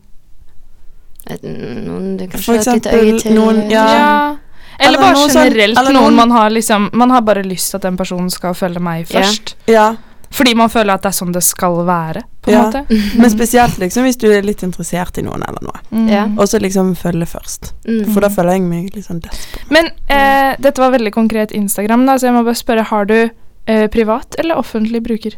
[1.44, 3.87] noen du kanskje har et lite eksempel øye til noen- ja.
[3.94, 4.37] Ja.
[4.81, 7.42] Eller, Eller bare noen sånn- generelt eller noen noen- man har liksom Man har bare
[7.44, 9.55] lyst til at den personen skal følge meg først.
[9.66, 9.96] Ja.
[10.33, 12.70] Fordi man føler at det er sånn det skal være, på en Ja.
[12.70, 12.87] måte.
[13.18, 15.81] Men spesielt liksom hvis du er litt interessert i noen eller noe.
[15.92, 16.09] Mm.
[16.09, 16.25] Ja.
[16.38, 17.73] Og så liksom følge først.
[17.85, 18.12] Mm.
[18.14, 19.23] For da føler jeg meg litt sånn.
[19.70, 23.31] Men eh, dette var veldig konkret Instagram, da, så jeg må bare spørre Har du
[23.66, 25.35] eh, privat eller offentlig bruker?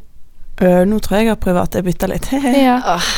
[0.61, 1.75] Øh, nå tror jeg jeg har privat.
[1.75, 2.29] Jeg bytta litt.
[2.33, 2.81] Ja.
[2.85, 3.13] Åh.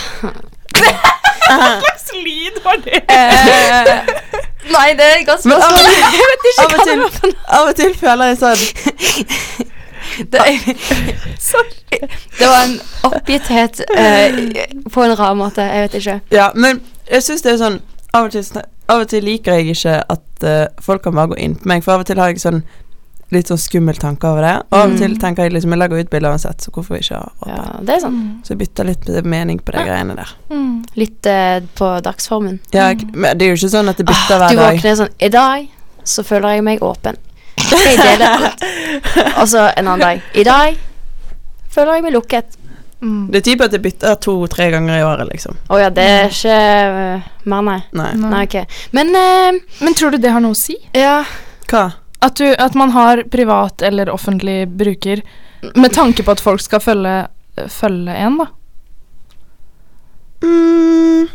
[1.44, 3.00] slags lyd var det?
[3.10, 4.04] Uh,
[4.72, 5.70] nei, det er ganske godt Men av,
[6.50, 8.62] ikke av, og til, av og til føler jeg sånn
[10.30, 10.40] Det,
[12.38, 12.76] det var en
[13.08, 14.28] oppgitthet uh,
[14.92, 15.62] på en rar måte.
[15.62, 16.20] Jeg vet ikke.
[16.30, 17.80] Ja, men jeg syns det er sånn
[18.14, 18.44] Av og til,
[18.92, 21.82] av og til liker jeg ikke at uh, folk kan bare gå inn på meg,
[21.82, 22.62] for av og til har jeg sånn
[23.32, 24.54] litt sånn skummel tanke over det.
[24.70, 25.18] Og av og til Mm.
[25.20, 27.54] tenker jeg liksom Jeg legger ut bilder uansett, så hvorfor ikke ha åpen?
[27.56, 28.18] Ja, det er sånn.
[28.44, 30.34] Så jeg bytter litt mening på de greiene der.
[30.50, 30.84] Mm.
[30.96, 32.60] Litt eh, på dagsformen.
[32.72, 34.74] Ja, jeg, men det er jo ikke sånn at det bytter Ah, hver dag.
[34.74, 35.68] Du våkner sånn I dag
[36.04, 37.16] så føler jeg meg åpen.
[37.56, 38.64] Jeg deler alt.
[39.40, 40.20] Og så en annen dag.
[40.34, 40.76] I dag
[41.70, 42.44] føler jeg meg lukket.
[43.04, 43.26] Mm.
[43.30, 45.56] Det er typ at jeg bytter to-tre ganger i året, liksom.
[45.68, 47.80] Å ja, det er ikke uh, mer, nei.
[47.92, 48.12] Nei.
[48.16, 48.30] Nei.
[48.30, 48.78] Nei, ok.
[48.96, 50.76] Men uh, Men tror du det har noe å si?
[50.94, 51.24] ja
[51.68, 51.90] Hva?
[52.24, 55.20] At, du, at man har privat eller offentlig bruker
[55.76, 57.14] med tanke på at folk skal følge,
[57.72, 58.46] følge en, da?
[60.44, 61.28] Mm,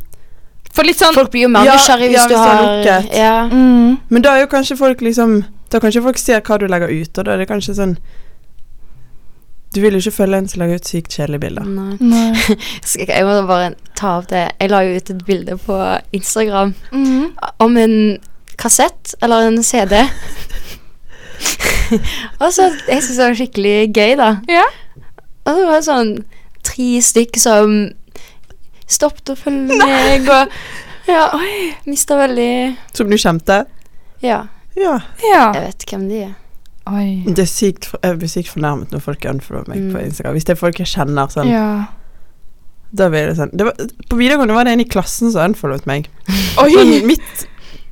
[0.76, 3.14] For litt sånn Folk blir jo mer Ja, hvis ja, du hvis du har lukket.
[3.18, 3.36] Ja.
[3.50, 3.96] mm.
[4.14, 5.40] men da er jo kanskje folk liksom
[5.72, 7.96] Da kanskje folk ser hva du legger ut, og da er det kanskje sånn
[9.74, 11.66] Du vil jo ikke følge en som legger ut sykt kjedelige bilder.
[11.70, 11.98] Nei.
[12.02, 12.58] Nei.
[12.98, 14.48] Jeg, jeg må bare ta opp det.
[14.58, 15.76] Jeg la jo ut et bilde på
[16.18, 17.28] Instagram Mm.
[17.62, 17.94] om en
[18.60, 19.94] kassett, eller en CD.
[22.40, 24.30] Og så Jeg syns det var skikkelig gøy, da.
[24.52, 24.66] Ja.
[25.48, 26.12] Og så var det sånn
[26.68, 27.78] tre stykk som
[28.90, 30.50] stoppet å følge meg, og
[31.10, 31.24] ja,
[31.90, 32.52] mista veldig
[32.98, 33.64] Som du kjente?
[34.26, 34.44] Ja,
[34.78, 35.00] Ja.
[35.24, 35.46] ja.
[35.56, 36.36] jeg vet hvem de er.
[36.90, 37.08] Oi.
[37.28, 40.06] Det er sykt, jeg blir sykt fornærmet når folk unfollower meg på Mm.
[40.10, 40.34] Instagram.
[40.38, 41.66] Hvis det er folk jeg kjenner sånn, Ja.
[42.92, 43.76] da blir det sånn det var,
[44.10, 46.08] På videregående var det en i klassen som unfollowet meg.
[46.58, 46.72] Oi!
[46.74, 47.44] Sånn midt,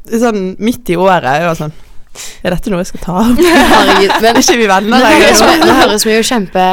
[0.10, 1.28] sånn midt i året.
[1.38, 1.74] Jeg var sånn
[2.43, 3.39] Er dette noe jeg skal ta opp?
[3.73, 4.13] Herregud.
[4.21, 5.41] Men Er ikke vi venner lenger?
[5.65, 6.67] nå høres vi jo kjempe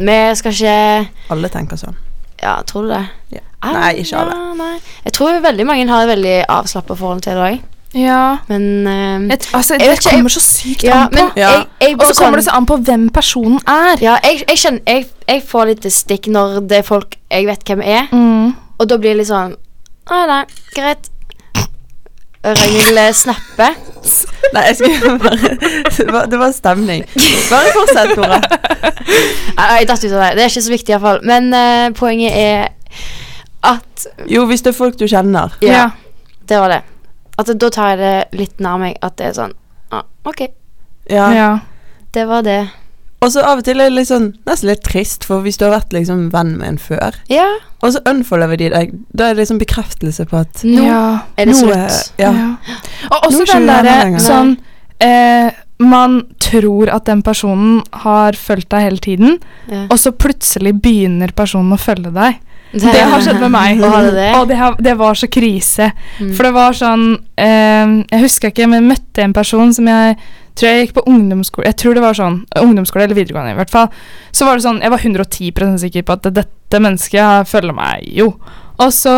[0.00, 1.96] Vi skal ikke Alle tenker sånn.
[2.42, 3.02] Ja, tror du det?
[3.36, 3.42] Ja.
[3.72, 4.32] Nei, ikke alle.
[4.38, 4.78] Ja, nei.
[5.04, 7.58] Jeg tror veldig mange har et veldig avslappa forhold til det òg,
[8.00, 8.20] Ja.
[8.48, 11.26] men uh, Jeg, altså, Jeg det ikke, kommer så sykt Ja, an på.
[11.36, 11.50] Ja.
[11.98, 14.00] Og så kommer det sånn- så an på hvem personen er.
[14.00, 17.64] Ja, jeg, jeg kjenner jeg, jeg får litt stikk når det er folk jeg vet
[17.68, 18.54] hvem er, Mm.
[18.80, 19.56] og da blir det litt sånn
[20.10, 21.10] Nei, nei, greit.
[22.42, 23.74] Ragnhild eh, snapper.
[24.54, 27.04] Nei, jeg skulle bare Det var, stemning.
[27.50, 28.40] Bare fortsett, Tore.
[29.56, 30.30] Jeg datt ut av det.
[30.36, 31.20] Det er ikke så viktig, iallfall.
[31.26, 32.68] Men uh, poenget er
[33.66, 35.54] at Jo, hvis det er folk du kjenner.
[35.64, 35.90] Ja,
[36.48, 36.80] det var det.
[37.38, 39.54] At da tar jeg det litt nær meg at det er sånn
[39.94, 40.42] ah, OK,
[41.08, 41.30] Ja.
[41.32, 41.50] Ja.
[42.12, 42.60] det var det.
[43.20, 45.66] Og så av og til er det litt sånn, nesten litt trist, for hvis du
[45.66, 47.46] har vært liksom venn med en før, Ja,
[47.82, 51.02] og så unfollower de deg, da er det liksom bekreftelse på at nå ja.
[51.36, 51.74] er det slutt.
[51.76, 52.56] er- Ja.
[53.10, 54.56] Og også den derre sånn
[55.00, 59.86] eh, Man tror at den personen har fulgt deg hele tiden, Ja.
[59.90, 62.36] og så plutselig begynner personen å følge deg.
[62.72, 63.80] Det har skjedd med meg.
[63.82, 64.34] Og det det?
[64.36, 65.88] Og det, har, det var så krise.
[66.20, 66.34] Mm.
[66.36, 70.16] For det var sånn eh, Jeg husker ikke, men jeg møtte en person som jeg
[70.60, 73.72] tror jeg gikk på ungdomsskole Jeg tror det var sånn ungdomsskole eller videregående, i hvert
[73.72, 73.88] fall.
[74.36, 78.30] Så var det sånn Jeg var 110% sikker på at dette mennesket følger meg jo.
[78.80, 79.12] Og så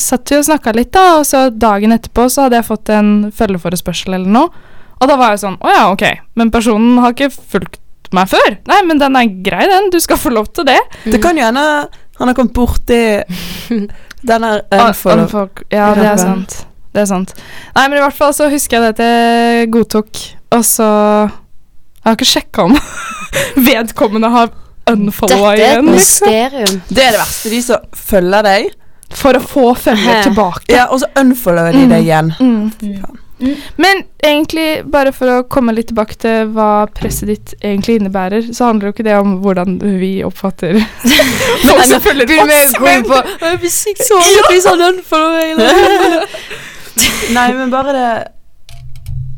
[0.00, 3.10] satt vi og snakka litt, da, og så dagen etterpå så hadde jeg fått en
[3.36, 4.50] følgeforespørsel eller noe.
[5.00, 6.04] Og da var jeg sånn Å ja, ok,
[6.36, 7.78] men personen har ikke fulgt
[8.16, 8.56] meg før.
[8.66, 9.92] Nei, men den er grei, den.
[9.94, 10.80] Du skal få lov til det.
[11.06, 11.62] Det kan jo hende
[12.20, 12.98] han har kommet borti
[14.30, 15.48] den her Ah, unfollow.
[15.72, 16.58] Ja, det er sant.
[16.92, 17.32] Det er sant.
[17.76, 20.10] Nei, men i hvert fall så husker jeg det at jeg godtok,
[20.52, 20.86] og så
[22.00, 22.76] Jeg har ikke sjekka om
[23.70, 24.50] vedkommende har
[24.90, 26.28] unfollowa Dette er et igjen, liksom.
[26.28, 26.82] mysterium.
[26.88, 27.50] Det er det verste.
[27.52, 27.76] De som
[28.10, 28.70] følger deg,
[29.20, 30.64] For å få følger tilbake.
[30.72, 31.90] ja, og så unfollower de Mm.
[31.90, 32.32] deg igjen.
[32.40, 32.72] Mm.
[32.82, 33.00] mm.
[33.02, 33.18] faen.
[33.80, 38.66] Men egentlig, bare for å komme litt tilbake til hva presset ditt egentlig innebærer, så
[38.68, 40.76] handler jo ikke det om hvordan vi oppfatter
[41.68, 42.74] folk som følger oss.
[42.84, 44.26] men på Jeg blir sykt sånn.
[44.28, 44.82] Jeg blir sånn.
[47.32, 48.10] Nei, men bare det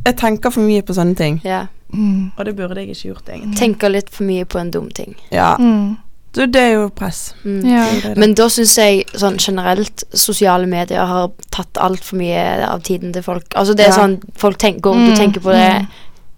[0.07, 1.41] Jeg tenker for mye på sånne ting.
[1.45, 1.67] Ja.
[1.95, 2.33] Mm.
[2.38, 3.57] Og det burde jeg ikke gjort, egentlig.
[3.59, 5.15] Tenker litt for mye på en dum ting.
[5.31, 5.97] Ja, Mm.
[6.35, 7.35] så det er jo press.
[7.45, 7.65] Mm.
[7.69, 7.85] Ja.
[7.93, 8.17] Det det.
[8.17, 13.23] Men da syns jeg sånn generelt sosiale medier har tatt altfor mye av tiden til
[13.23, 13.45] folk.
[13.55, 13.97] Altså det er Ja.
[14.07, 15.87] sånn Folk tenker, om du Mm, tenker på det mm.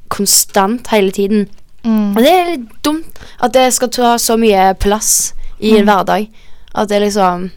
[0.09, 1.49] konstant hele tiden.
[1.85, 2.17] Mm.
[2.17, 5.89] Og det er litt dumt at det skal ta så mye plass i en Mm.
[5.89, 6.29] hverdag.
[6.75, 7.51] At det liksom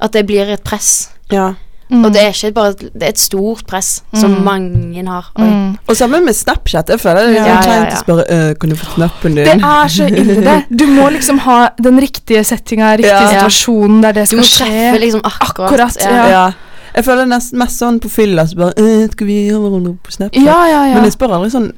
[0.00, 1.10] At det blir et press.
[1.30, 1.54] Ja.
[1.92, 2.04] Mm.
[2.06, 4.44] Og det er ikke bare Det er et stort press som Mm.
[4.44, 5.26] mange har.
[5.38, 5.76] Mm.
[5.88, 6.88] Og sammen med Snapchat.
[6.88, 7.96] Jeg føler det er litt Ja, ja, kleint ja.
[7.96, 9.44] å spørre «Øh, Kan du få snappen din.
[9.44, 10.64] Det er så ille, det.
[10.80, 13.28] Du må liksom ha den riktige settinga, riktig Ja.
[13.28, 14.64] situasjonen der det Du skal må skje.
[14.72, 15.70] treffe liksom akkurat.
[15.70, 16.10] Akkurat, ja.
[16.16, 16.28] ja.
[16.30, 16.52] ja.
[16.96, 20.10] Jeg føler nesten mest sånn på fylla så bare «Øh, Skal vi gjøre noe på
[20.12, 20.42] Snapchat?
[20.44, 20.94] Ja, ja, ja.
[20.94, 21.72] Men jeg spør aldri sånn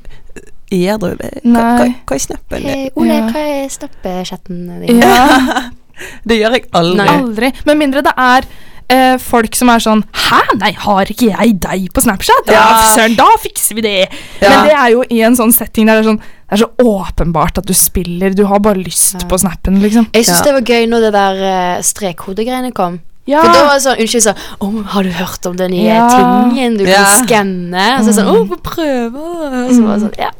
[0.74, 1.14] edru.
[1.16, 2.68] Hva, hva, hva er snappen din?
[2.70, 3.28] Hey, Ole, Ja.
[3.30, 5.00] hva er snappechatten din?
[5.00, 5.70] Ja,
[6.26, 6.96] Det gjør jeg aldri.
[6.98, 7.06] Nei.
[7.20, 7.52] aldri.
[7.66, 8.42] Med mindre det er
[8.90, 12.46] eh, folk som er sånn Hæ, nei, har ikke jeg deg på Snapchat?
[12.46, 12.94] Ja, Ja.
[12.94, 14.08] søren, da fikser vi det.
[14.40, 14.48] Ja.
[14.50, 16.70] Men det er jo i en sånn setting der det er sånn Det er så
[16.78, 18.30] åpenbart at du spiller.
[18.34, 19.26] Du har bare lyst Ja.
[19.28, 20.06] på snappen, liksom.
[20.12, 20.44] Jeg syns Ja.
[20.44, 21.34] det var gøy når det der
[21.78, 23.00] uh, strekkodegreiene kom.
[23.26, 23.40] Ja.
[23.42, 26.08] For da var det sånn Unnskyld, så oh, har du hørt om den nye Ja.
[26.52, 27.02] tingen du Ja.
[27.04, 27.98] kan skanne?
[27.98, 29.16] Og så sånn Å, oh, få prøve.
[29.16, 30.30] Og så var det sånn Ja.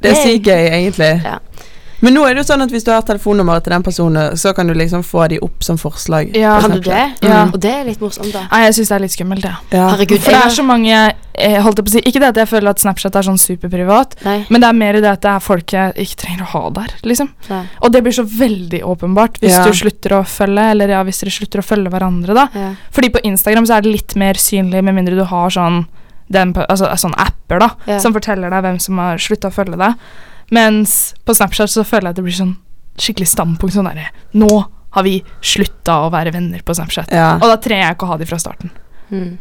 [0.00, 1.24] Det er sykt gøy, egentlig.
[1.24, 1.38] Ja.
[2.00, 4.52] Men nå er det jo sånn at hvis du har telefonnummeret til den personen, så
[4.54, 6.30] kan du liksom få de opp som forslag.
[6.36, 6.60] Ja.
[6.62, 7.04] Kan du det?
[7.26, 7.40] Ja.
[7.52, 8.44] Og det er litt morsomt, da.
[8.52, 9.54] Nei, jeg syns det er litt skummelt, det.
[9.74, 9.88] Ja.
[9.96, 10.20] Herregud.
[10.22, 10.92] For det er så mange
[11.38, 13.38] jeg holdt jeg på å si, Ikke det at jeg føler at Snapchat er sånn
[13.38, 14.38] superprivat, Nei.
[14.50, 16.94] men det er mer det at det er folk jeg ikke trenger å ha der,
[17.06, 17.28] liksom.
[17.50, 17.60] nei.
[17.82, 19.64] Og det blir så veldig åpenbart hvis Ja.
[19.64, 22.48] du slutter å følge, eller ja, hvis dere slutter å følge hverandre, da.
[22.54, 22.72] Ja.
[22.90, 25.86] Fordi på Instagram så er det litt mer synlig, med mindre du har sånn
[26.30, 27.98] den, altså, sånn apper da, Ja.
[27.98, 29.94] som forteller deg hvem som har slutta å følge deg.
[30.54, 32.54] Mens på Snapchat så føler jeg at det blir sånn
[32.98, 34.08] skikkelig standpunkt sånn derre
[34.40, 34.48] Nå
[34.96, 37.10] har vi slutta å være venner på Snapchat.
[37.12, 37.34] Ja.
[37.36, 38.70] Og da trenger jeg ikke å ha de fra starten.
[39.12, 39.34] Mm.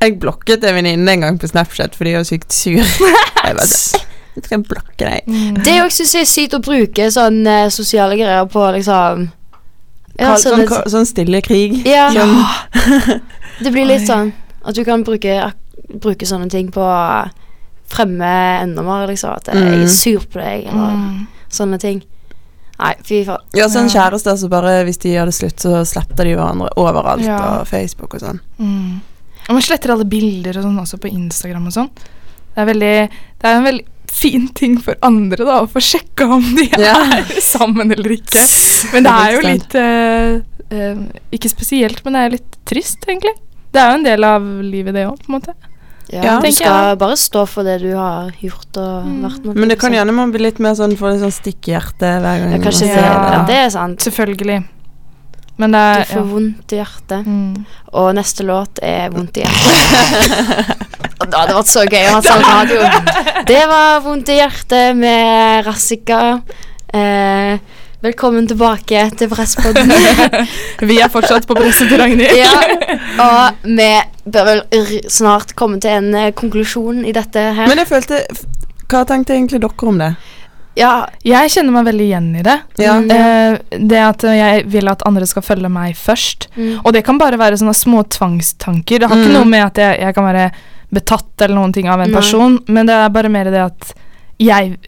[0.00, 2.78] Jeg blokket en venninne en gang på Snapchat fordi hun var sykt sur.
[3.44, 5.34] Jeg bare sånn, Jeg skal blokke deg.
[5.66, 9.26] Det er syns jeg er sykt å bruke sånne eh, sosiale greier på, liksom
[10.20, 11.80] Ja, Kall- sånn, sånn, sånn stille krig.
[11.88, 12.36] ja, Sånn,
[13.64, 15.50] det blir litt sånn at du kan bruke,
[16.04, 16.84] bruke sånne ting på
[17.90, 18.30] fremme
[18.62, 19.34] enda mer, liksom.
[19.36, 19.82] At jeg Mm.
[19.82, 21.26] er sur på deg, eller Mm.
[21.50, 22.02] sånne ting.
[22.80, 23.42] Nei, fy faen.
[23.52, 27.20] ja, sånn en kjæreste som bare Hvis de hadde slutt, så sletter de hverandre overalt.
[27.22, 27.60] Ja.
[27.60, 28.40] Og Facebook og sånn.
[28.58, 29.00] Mm.
[29.48, 31.90] Og man sletter alle bilder og sånn også på Instagram og sånn.
[32.54, 33.08] Det er veldig
[33.40, 36.94] Det er en veldig fin ting for andre da å få sjekka om de Ja.
[37.18, 38.42] er sammen eller ikke.
[38.92, 40.40] Men det er jo litt uh,
[40.72, 43.34] uh, Ikke spesielt, men det er litt trist, egentlig.
[43.72, 45.54] Det er jo en del av livet, det òg, på en måte.
[46.12, 46.40] Ja, Ja.
[46.40, 46.98] du skal jeg.
[46.98, 49.22] bare stå for det du har gjort og Mm.
[49.22, 49.56] vært med.
[49.56, 50.06] Men det kan liksom.
[50.06, 52.58] gjerne man bli litt mer sånn få litt sånn stikk i hjertet hver gang ja,
[52.58, 53.32] Kanskje det, Ja.
[53.32, 53.98] ja, det er sant.
[54.00, 54.64] Selvfølgelig.
[55.58, 57.26] Men det Du får får vondt i hjertet.
[57.26, 57.66] Mm.
[57.92, 60.76] Og neste låt er Vondt i hjertet.
[61.30, 62.80] det hadde vært så gøy å ha sånn radio.
[63.50, 66.42] Det var Vondt i hjertet med Rassika.
[66.92, 67.58] Eh,
[68.02, 69.90] velkommen tilbake til Presspodden.
[70.88, 72.32] Vi er fortsatt på presset til Ragnhild.
[72.38, 72.52] ja,
[73.20, 73.88] og vi
[74.32, 74.62] bør vel
[75.12, 77.68] snart komme til en uh, konklusjon i dette her.
[77.68, 78.22] Men jeg følte
[78.90, 80.10] Hva tenkte egentlig dere om det?
[80.80, 80.94] ja,
[81.26, 82.56] Jeg kjenner meg veldig igjen i det.
[82.80, 82.94] Ja.
[83.02, 83.58] Eh,
[83.90, 86.46] det at jeg vil at andre skal følge meg først.
[86.56, 89.02] mm, Og det kan bare være sånne små tvangstanker.
[89.02, 89.22] Det har Mm.
[89.26, 90.46] ikke noe med at jeg, jeg kan være
[90.94, 92.16] betatt eller noen ting av en Nei.
[92.16, 93.92] person, men det er bare mer det at
[94.40, 94.78] jeg,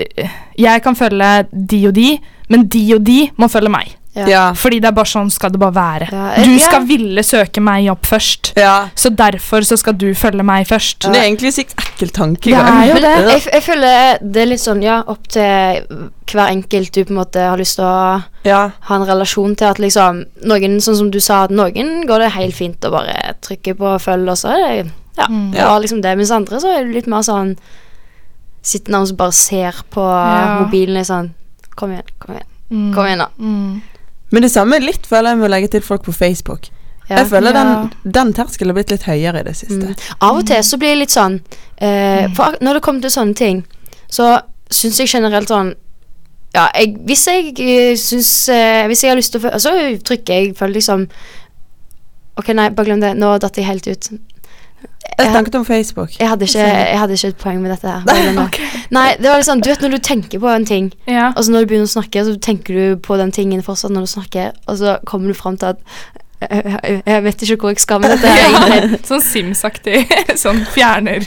[0.57, 2.07] jeg kan følge de og de,
[2.53, 3.97] men de og de må følge meg.
[4.29, 4.51] ja.
[4.53, 6.07] Fordi det er bare sånn skal det bare være.
[6.13, 6.59] Ja, Du ja.
[6.67, 8.89] skal ville søke meg opp først, ja.
[8.95, 11.07] så derfor så skal du følge meg først.
[11.07, 13.15] Men det er egentlig sykt ekkel Det er jo det.
[13.33, 17.21] jeg, jeg føler det er litt sånn, ja, opp til hver enkelt du på en
[17.23, 18.61] måte har lyst til å Ja.
[18.89, 22.33] ha en relasjon til at liksom Noen, sånn som du sa, at noen går det
[22.37, 25.53] helt fint å bare trykke på følge og så er det ja, Mm.
[25.53, 26.17] det liksom det.
[26.17, 27.57] Mens andre så er det litt mer sånn
[28.63, 30.61] Sitter nærmest og bare ser på Ja.
[30.63, 31.31] mobilen og sånn
[31.77, 32.95] Kom igjen, kom igjen, Mm.
[32.95, 33.29] kom igjen, da.
[33.39, 33.83] Mm.
[34.33, 36.69] Men det samme litt føler jeg med å legge til folk på Facebook.
[37.11, 37.19] Ja.
[37.19, 37.65] Jeg føler Ja.
[38.05, 39.75] den, den terskelen har blitt litt høyere i det siste.
[39.93, 39.95] Mm.
[40.23, 41.41] Av og til så blir det litt sånn
[41.79, 42.35] eh, Mm.
[42.37, 43.65] For når det kommer til sånne ting,
[44.09, 45.75] så syns jeg generelt sånn
[46.55, 49.71] Ja, jeg, hvis jeg eh, syns eh, Hvis jeg har lyst til å Så
[50.05, 51.09] trykker jeg føler liksom
[52.39, 53.15] Ok, nei, bare glem det.
[53.17, 54.09] Nå datt jeg helt ut.
[55.19, 56.11] Jeg snakket om Facebook.
[56.19, 58.03] jeg, hadde ikke, jeg hadde ikke et poeng med dette her.
[58.07, 58.49] Bare.
[58.97, 61.33] Nei, det var sånn Du vet når du tenker på en ting, Ja.
[61.37, 64.07] og så når du begynner å snakke, så tenker du på den tingen fortsatt når
[64.07, 65.83] du snakker, og så kommer du fram til at
[66.51, 68.31] jeg, jeg, vet ikke hvor jeg skal med dette.
[68.43, 68.99] Ja.
[69.07, 70.01] Sånn Sims-aktig.
[70.43, 71.23] Sånn fjerner,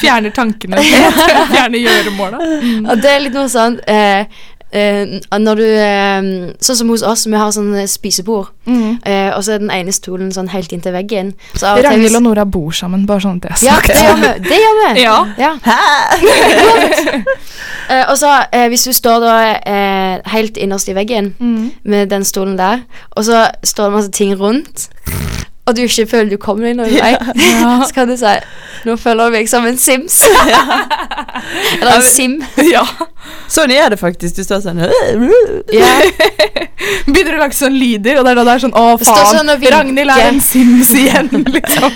[0.00, 0.82] fjerner tankene.
[0.82, 2.40] Fjerner gjøremåla.
[2.60, 2.88] Mm.
[2.92, 4.28] Og det er litt noe sånn eh,
[4.72, 9.00] eh, Når du uh, Sånn som hos oss, vi har sånn eh, spisebord, Mm.
[9.02, 11.32] Uh, og så er den ene stolen sånn helt inntil veggen.
[11.58, 14.28] Så Ragnhild og Nora bor sammen, bare sånn at det er Ja, det gjør vi.
[14.48, 14.86] Det gjør vi.
[15.02, 15.16] Ja.
[15.42, 15.52] Ja.
[18.12, 18.30] Og så
[18.70, 19.34] hvis du står da
[20.30, 21.72] helt innerst i veggen Mm.
[21.84, 22.78] med den stolen der,
[23.16, 24.88] og så står det masse ting rundt,
[25.66, 27.12] og du ikke føler du kommer deg noen vei,
[27.62, 27.76] Ja.
[27.86, 28.32] så kan du si
[28.82, 30.16] Nå føler du meg som en Sims.
[31.78, 32.32] Eller en Sim.
[32.66, 32.82] ja.
[33.52, 34.40] Sånn er det faktisk.
[34.40, 34.80] Du står sånn
[35.70, 35.92] Ja.
[37.06, 39.30] Begynner å lage sånne lyder, og det er da det er sånn Å, faen.
[39.36, 39.52] sånn.
[39.76, 41.94] Ragnhild er en Sims igjen, liksom.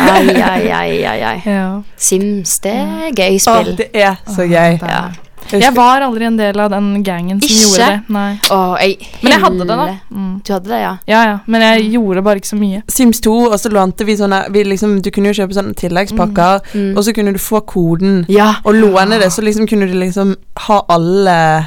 [0.00, 1.36] Ai, ai, ai, ai, ai.
[1.44, 1.68] ja.
[2.00, 3.74] Sims, det er gøy spill.
[3.74, 4.80] Å, det er så gøy.
[4.80, 5.04] Ja.
[5.52, 7.62] Jeg var aldri en del av den gangen som Ikke?
[7.62, 8.02] gjorde det.
[8.08, 8.38] Nei.
[8.50, 9.86] Åh, jeg Men jeg hadde det, da.
[10.10, 10.40] Mm.
[10.46, 10.96] Du hadde det, ja?
[11.06, 11.38] Ja, ja.
[11.46, 12.82] Men jeg gjorde bare ikke så mye.
[12.88, 16.60] Sims 2, og så lånte vi sånne vi liksom, Du kunne jo kjøpe sånne tilleggspakker,
[16.74, 16.96] Mm.
[16.96, 18.54] og så kunne du få koden Ja.
[18.64, 21.66] og låne det, så liksom kunne du liksom ha alle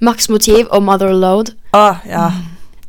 [0.00, 1.52] Max Motiv og Motherload.
[1.72, 2.30] Ah, ja.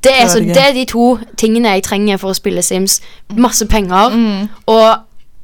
[0.01, 2.61] Det er, Det så, det det er de to tingene jeg trenger for å spille
[2.63, 3.01] Sims.
[3.35, 4.49] Masse penger Mm.
[4.67, 4.95] og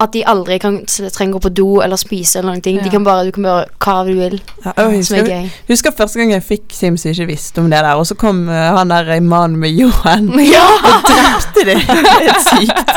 [0.04, 2.76] at de aldri kan trenger å gå på do eller spise eller noen ting.
[2.82, 2.84] Ja.
[2.84, 4.34] De kan bare, du kan bare hva du vil,
[4.66, 5.46] Ja, jeg som er husker, gøy.
[5.70, 8.42] husker første gang jeg fikk Sims og ikke visste om det der, og så kom
[8.50, 10.66] uh, han der mannen med ljåen Ja!
[10.90, 11.78] og drepte det.
[11.88, 12.92] Det er helt sykt.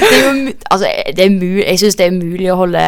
[0.00, 2.86] Det er jo altså, det er mul jeg syns det er mulig å holde,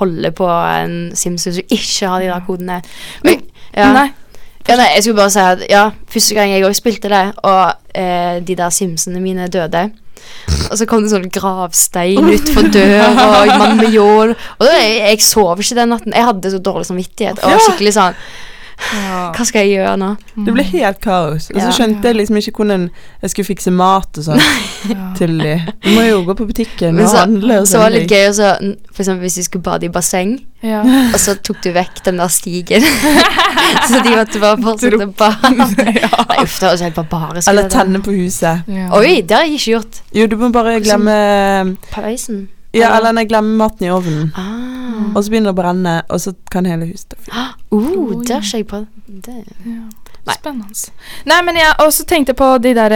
[0.00, 2.80] holde på en Sims hvis du ikke har de der kodene.
[3.26, 3.44] Men-
[3.76, 3.90] ja.
[3.92, 4.06] Nei.
[4.66, 7.76] Ja, nei, jeg skulle bare si at ja, første gang jeg òg spilte det, og
[7.94, 9.84] eh, de der Simsene mine døde
[10.70, 15.24] Og så kom det sånn gravstein utfor døra, og med ljål Og da, jeg, jeg
[15.26, 16.16] sov ikke den natten.
[16.16, 17.42] Jeg hadde så dårlig samvittighet.
[17.44, 18.20] Og skikkelig sånn
[18.76, 20.08] Hva skal jeg gjøre nå?
[20.46, 21.48] Det ble helt kaos.
[21.50, 21.70] Og så Ja.
[21.74, 22.90] skjønte jeg liksom ikke hvordan
[23.22, 24.42] jeg skulle fikse mat og sånn
[24.90, 25.12] Ja.
[25.16, 25.54] til de.
[25.82, 28.10] Du må jo gå på butikken Men og så, handle og så var det litt
[28.10, 28.50] gøy også,
[28.92, 30.80] for eksempel hvis vi skulle bade i basseng, Ja.
[30.82, 32.82] og så tok du vekk den der stigen.
[33.88, 35.56] så de måtte bare fortsette å bade.
[36.28, 37.48] Nei, uff, det var helt barbarisk.
[37.48, 38.62] Eller tenne på huset.
[38.68, 38.90] Ja.
[38.92, 40.02] Oi, det har jeg ikke gjort.
[40.14, 42.48] Jo, du må bare glemme Peisen.
[42.76, 44.32] Ja, eller nei, glemmer maten i ovnen.
[44.36, 45.12] Ah.
[45.14, 47.46] Og så begynner det å brenne, og så kan hele huset ta fyr.
[47.72, 48.88] Uh, jeg prøvd.
[49.06, 49.40] Det.
[50.26, 50.34] Nei.
[50.34, 50.90] Spennende.
[51.30, 52.94] Nei, men jeg også tenkte på de der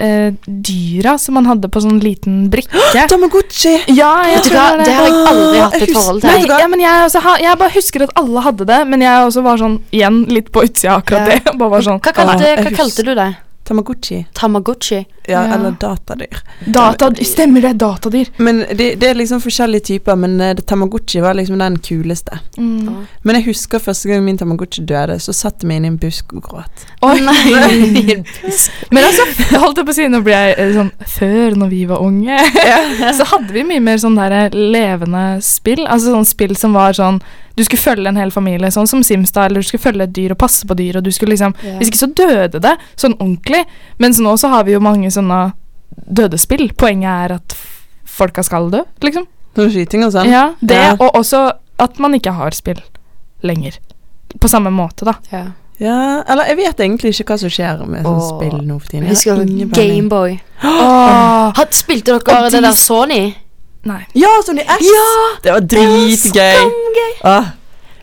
[0.00, 3.04] eh, dyra som man hadde på sånn liten brikke.
[3.12, 3.74] Tamagotchi!
[3.92, 4.86] Ja, jeg tror det.
[4.88, 6.30] det har jeg aldri hatt jeg et forhold til.
[6.32, 9.44] Nei, ja, men jeg, også, jeg bare husker at alle hadde det, men jeg også
[9.44, 11.36] var sånn igjen litt på utsida akkurat Ja.
[11.36, 11.54] det.
[11.60, 13.30] Bare var sånn Hva kalte, jeg hva kalte du det?
[13.70, 14.26] Tamagotchi.
[14.34, 15.04] Tamagotchi?
[15.28, 15.54] Ja, Ja.
[15.54, 16.40] eller datadyr.
[16.66, 17.72] data, Stemmer det?
[17.78, 18.26] Datadyr.
[18.36, 22.38] Men det, det er liksom forskjellige typer, men eh, det Tamagotchi var liksom den kuleste.
[22.58, 23.06] Mm.
[23.22, 25.98] Men jeg husker første gang min Tamagotchi døde, så satt jeg meg inn i en
[26.02, 26.82] busk og gråt.
[27.06, 27.20] Oi.
[27.28, 28.24] Nei.
[28.90, 29.28] Men altså,
[29.60, 32.40] holdt jeg på å si, nå ble jeg eh, sånn Før, når vi var unge,
[33.20, 35.86] så hadde vi mye mer sånn der levende spill.
[35.86, 37.22] Altså sånn spill som var sånn
[37.56, 40.34] Du skulle følge en hel familie, sånn som Simstad, eller du skulle følge et dyr
[40.36, 41.78] og passe på dyr, og du skulle liksom yeah.
[41.80, 43.64] Hvis ikke så døde det, sånn ordentlig.
[43.98, 45.52] Mens nå så har vi jo mange sånne
[46.06, 46.70] døde spill.
[46.78, 47.56] Poenget er at
[48.06, 49.26] folka skal dø, liksom.
[49.58, 50.30] Noe skyting og sånn.
[50.30, 50.92] Ja, det, Ja.
[50.98, 52.80] og også at man ikke har spill
[53.42, 53.78] lenger.
[54.38, 55.14] På samme måte, da.
[55.32, 55.46] Ja.
[55.80, 59.06] Ja, eller jeg vet egentlig ikke hva som skjer med sånn spill nå for tiden.
[59.08, 59.44] Jeg husker.
[59.74, 60.40] Gameboy.
[60.62, 61.56] Oh.
[61.72, 63.34] Spilte dere Og det der Sony?
[63.84, 64.02] Nei.
[64.14, 64.90] Ja, Sony S!
[65.44, 66.70] Det var dritgøy.
[67.24, 67.44] Ah.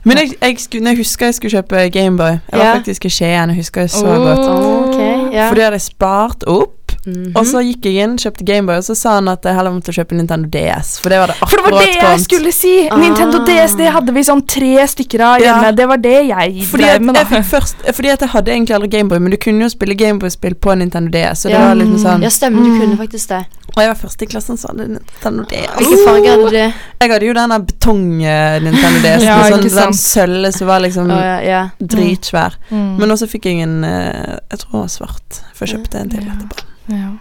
[0.08, 2.26] Men jeg, jeg, skulle, når jeg husker jeg skulle kjøpe Gameboy.
[2.26, 2.74] Jeg var Ja.
[2.76, 3.50] faktisk i Skien.
[3.50, 4.40] og husker jeg så oh, godt.
[4.40, 5.50] Okay, yeah.
[5.50, 6.87] For det hadde jeg spart opp.
[7.08, 7.32] Mhm.
[7.40, 9.94] Og så gikk jeg inn, kjøpte Gameboy, og så sa han at jeg heller måtte
[9.96, 10.98] kjøpe Nintendo DS.
[11.00, 12.74] For det var det For det var det jeg skulle si!
[12.92, 12.98] Ah.
[13.00, 15.70] Nintendo DS det hadde vi sånn tre stykker av hjemme.
[15.70, 15.72] Ja.
[15.72, 17.36] Det var det jeg Fordi drev med, jeg da.
[17.38, 20.56] fikk først, fordi at jeg hadde egentlig aldri Gameboy, men du kunne jo spille Gameboy-spill
[20.60, 21.40] på Nintendo DS.
[21.46, 21.68] Så det Ja.
[21.70, 22.80] var liksom sånn Ja, stemmer, du Mm.
[22.82, 23.46] kunne faktisk det.
[23.78, 25.68] Og jeg var først i klassen som hadde Nintendo DS.
[25.78, 26.74] Hvilken farge hadde du?
[27.02, 29.24] Jeg hadde jo den der betong-Nintendo DS.
[29.24, 31.70] Ja, sånn, den sølve som var liksom oh, ja, ja.
[31.82, 32.56] dritsvær.
[32.72, 32.98] Mm.
[33.00, 36.10] Men også fikk jeg en eh, Jeg tror den var svart, for jeg kjøpte en
[36.10, 36.32] til Ja.
[36.34, 36.64] etterpå.
[36.88, 37.12] Ja.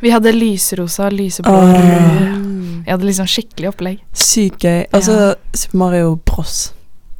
[0.00, 2.42] Vi hadde lysrosa, lyseblå, Uh.
[2.86, 3.98] Vi hadde liksom skikkelig opplegg.
[4.14, 4.84] Sykt gøy.
[4.94, 6.72] Altså Super Mario Bros.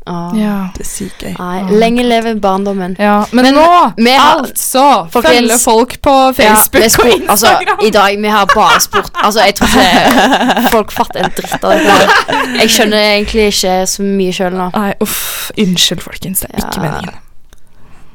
[0.06, 0.30] Ah.
[0.38, 0.68] Ja.
[0.76, 1.32] Det er sykt gøy.
[1.34, 2.94] Nei, lenge leve barndommen.
[3.02, 3.24] ja.
[3.32, 7.26] Men, Men nå, har- altså Følge folk på Facebook ja, og Instagram.
[7.28, 7.48] Altså,
[7.82, 11.70] I dag vi har bare spurt Altså, jeg tror ikke folk fatter en dritt av
[11.70, 12.60] det.
[12.60, 14.70] Jeg skjønner egentlig ikke så mye sjøl nå.
[14.76, 15.50] Nei, uff.
[15.58, 16.40] Unnskyld, folkens.
[16.46, 17.22] Det er ikke meningen.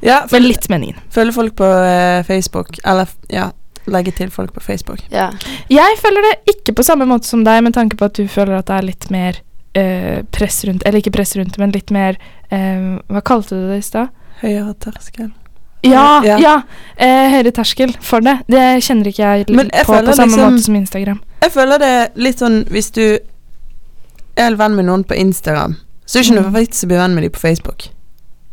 [0.02, 0.96] Ja, Men litt meningen.
[1.12, 2.78] følge folk på uh, Facebook.
[2.84, 3.50] Eller ja,
[3.86, 4.98] legge til folk på Facebook.
[5.10, 5.30] Ja.
[5.68, 8.58] Jeg føler det ikke på samme måte som deg, med tanke på at du føler
[8.58, 9.40] at det er litt mer
[9.74, 12.16] eh, press rundt Eller ikke press rundt, men litt mer
[12.50, 14.08] eh, Hva kalte du det i stad?
[14.42, 15.30] Høyere terskel.
[15.82, 16.36] Ja, Ja.
[16.38, 16.54] ja.
[16.96, 18.36] eh, høyere terskel for det.
[18.46, 21.20] Det kjenner ikke jeg, jeg på på samme liksom- måte som Instagram.
[21.42, 23.18] Jeg føler det litt sånn hvis du
[24.36, 26.42] er venn med noen på Instagram, så er det ikke Mm.
[26.52, 27.88] noe vits å bli venn med dem på Facebook.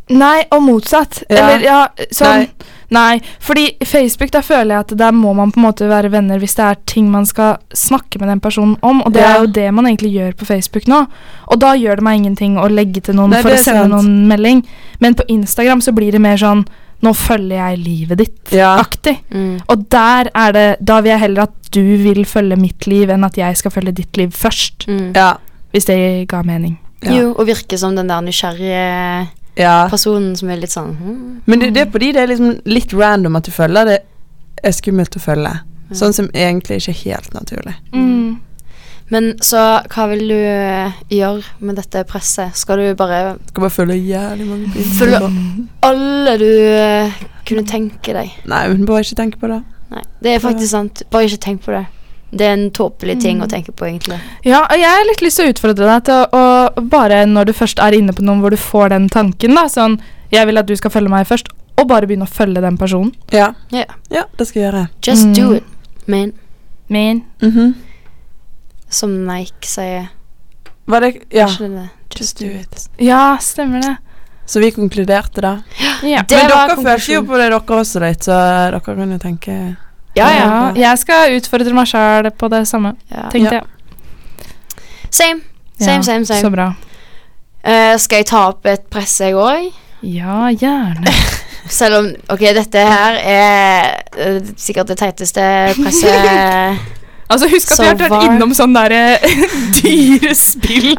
[0.09, 1.23] Nei, og motsatt.
[1.29, 1.35] Ja.
[1.37, 2.49] Eller ja, sånn Nei.
[2.91, 3.19] Nei.
[3.39, 6.55] fordi Facebook, da føler jeg at der må man på en måte være venner hvis
[6.57, 9.35] det er ting man skal snakke med den personen om, og det Ja.
[9.35, 11.05] er jo det man egentlig gjør på Facebook nå.
[11.47, 13.91] Og da gjør det meg ingenting å legge til noen Nei, for å sende sant.
[13.93, 14.63] noen melding,
[14.99, 16.65] men på Instagram så blir det mer sånn
[17.01, 18.51] Nå følger jeg livet ditt.
[18.51, 18.83] Ja.
[19.31, 19.61] Mm.
[19.69, 23.23] Og der er det Da vil jeg heller at du vil følge mitt liv, enn
[23.23, 24.85] at jeg skal følge ditt liv først.
[24.89, 25.13] Mm.
[25.15, 25.37] Ja.
[25.71, 26.77] Hvis det ga mening.
[27.01, 27.11] Ja.
[27.13, 29.87] Jo, og virke som den der nysgjerrige ja.
[29.91, 31.23] personen som er litt sånn hmm.
[31.49, 33.99] Men det, det er fordi det er liksom litt random at du følger det
[34.63, 35.53] er skummelt å følge.
[35.95, 37.73] Sånn som egentlig ikke er helt naturlig.
[37.95, 38.37] Mm.
[39.09, 42.53] Men så hva vil du eh, gjøre med dette presset?
[42.57, 45.31] Skal du bare Skal bare følge jævlig mange på Følge-
[45.87, 47.15] alle du eh,
[47.49, 48.35] kunne tenke deg?
[48.45, 49.63] Nei, men bare ikke tenke på det.
[49.89, 51.01] Nei, det er faktisk sant.
[51.09, 51.87] Bare ikke tenk på det.
[52.31, 53.43] Det er en tåpelig ting Mm.
[53.45, 54.19] å tenke på, egentlig.
[54.45, 57.45] Ja, og jeg har litt lyst til å utfordre deg til å, å bare når
[57.45, 59.99] du først er inne på noen hvor du får den tanken, da, sånn
[60.31, 61.47] Jeg vil at du skal følge meg først,
[61.79, 63.15] og bare begynne å følge den personen.
[63.31, 63.53] Ja.
[63.73, 63.85] Yeah.
[64.11, 64.89] ja, det skal jeg gjøre.
[65.01, 65.33] Just Mm.
[65.33, 65.63] do it,
[66.07, 66.33] man.
[66.89, 67.73] Mm -hmm.
[68.89, 70.09] Som Nike sier.
[70.85, 71.47] Var det Ja.
[71.47, 71.89] Det?
[72.19, 72.89] Just do it.
[72.97, 73.97] Ja, stemmer det.
[74.45, 75.61] Så vi konkluderte da.
[76.03, 76.23] Ja.
[76.27, 79.17] Det Men var dere følte jo på det dere også litt, så dere kan jo
[79.17, 79.77] tenke
[80.19, 80.49] Ja, ja.
[80.77, 82.93] Jeg skal utfordre meg sjæl på det samme,
[83.33, 83.65] tenkte jeg.
[85.09, 85.41] Same.
[85.79, 86.73] Same, same, same, Så bra.
[87.63, 89.69] Uh, skal jeg ta opp et press, jeg òg?
[90.05, 91.11] Ja, gjerne.
[91.79, 95.43] Selv om Ok, dette her er uh, sikkert det teiteste
[95.77, 96.79] presset
[97.29, 99.19] Altså, husk at vi har vært innom sånn derre
[99.83, 100.95] dyre spill.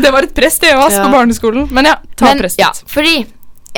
[0.00, 1.02] Det var et press, det òg, Ja.
[1.04, 1.66] på barneskolen.
[1.76, 2.62] Men ja, ta Men, presset.
[2.62, 3.26] ja, fordi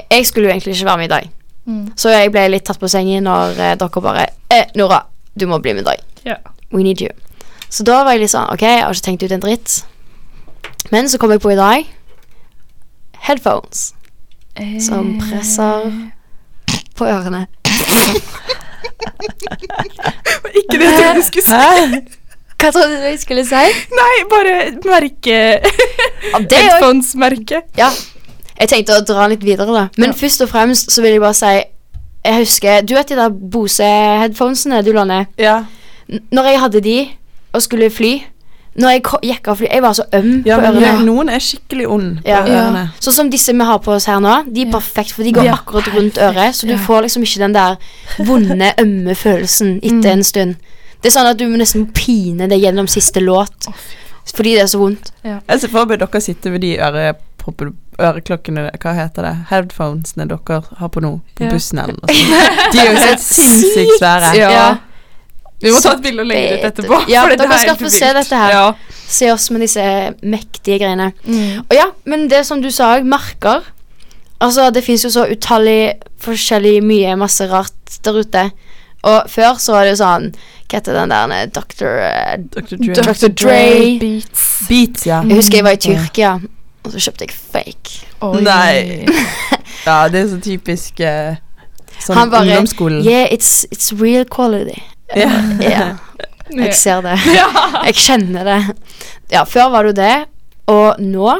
[0.05, 1.31] jeg skulle jo egentlig ikke være med i dag.
[1.71, 1.83] Mm.
[1.95, 5.05] Så jeg ble litt tatt på sengen når eh, dere bare eh, Nora,
[5.39, 6.03] du må bli med i dag.
[6.27, 6.41] Yeah.
[6.75, 7.13] We need you.
[7.71, 9.77] Så da var jeg litt sånn Ok, jeg har ikke tenkt ut en dritt.
[10.91, 11.87] Men så kom jeg på i dag
[13.29, 13.93] headphones
[14.83, 15.21] som Eh.
[15.23, 15.87] presser
[16.99, 17.47] på ørene.
[20.61, 22.01] Ikke det jeg trodde du skulle si.
[22.61, 23.63] Hva trodde du jeg skulle si?
[23.97, 25.65] Nei, bare merke er
[26.35, 27.63] Headphones-merke.
[27.79, 27.89] Ja.
[28.61, 29.89] Jeg tenkte å dra litt videre, da.
[29.97, 30.13] Men Ja.
[30.13, 31.65] først og fremst så vil jeg bare si
[32.23, 35.27] Jeg husker Du vet de der Bose-headphonesene du la ned?
[35.39, 35.65] Ja.
[36.11, 37.09] N- Når jeg hadde de
[37.55, 38.23] og skulle fly
[38.79, 41.39] Når jeg gikk av fly Jeg var så øm ja på men Ja, noen er
[41.43, 42.43] skikkelig ond på Ja.
[42.45, 42.91] ørene.
[43.01, 44.45] Sånn som disse vi har på oss her nå.
[44.53, 44.73] De er Ja.
[44.79, 45.55] perfekt, for de går Ja.
[45.57, 46.55] akkurat rundt øret.
[46.55, 47.77] Så du får liksom ikke den der
[48.19, 50.13] vonde, ømme følelsen etter Mm.
[50.13, 50.57] en stund.
[51.03, 53.67] Det er sånn at du må nesten pine deg gjennom siste låt.
[54.33, 55.11] Fordi det er så vondt.
[55.25, 56.77] Jeg ser for meg dere sitter ved de
[57.41, 59.33] øreproppene Øreklokkene, hva heter det?
[59.51, 61.51] Headphonesene dere har på nå, på Ja.
[61.53, 62.73] bussen eller noe sånt.
[62.73, 64.31] De er jo helt sinnssykt svære.
[64.39, 64.77] Ja.
[65.61, 67.01] Vi må ta et bilde og legge det ut etterpå.
[67.11, 68.51] Ja, for dere er skal få se dette her.
[68.55, 68.95] Ja.
[69.07, 69.85] Se oss med disse
[70.23, 71.11] mektige greiene.
[71.27, 71.67] Mm.
[71.69, 73.69] Og ja, men det som du sa, merker
[74.41, 78.47] Altså, det fins jo så utallig forskjellig mye, masse rart der ute.
[79.05, 80.31] Og før så var det jo sånn
[80.71, 81.85] Hva heter den der Dr.
[82.01, 82.77] eh, Dr.
[82.81, 83.05] Dre.
[83.13, 83.29] Dr.
[83.37, 83.61] Dre.
[84.01, 84.47] Beats.
[84.69, 85.21] Beats, ja.
[85.29, 86.33] Jeg husker jeg var i Tyrkia,
[86.85, 88.01] og så kjøpte jeg fake.
[88.21, 88.43] Oi.
[88.47, 89.07] Nei.
[89.87, 91.39] Ja, det er så typisk uh,
[92.05, 92.99] sånn Han bare, ungdomsskolen.
[93.01, 94.77] Yeah, it's, it's real quality.
[95.17, 95.31] Ja.
[95.65, 95.95] Yeah.
[96.53, 97.15] jeg ser det.
[97.87, 98.59] Jeg kjenner det.
[99.33, 100.17] Ja, før var det jo det,
[100.69, 101.39] og nå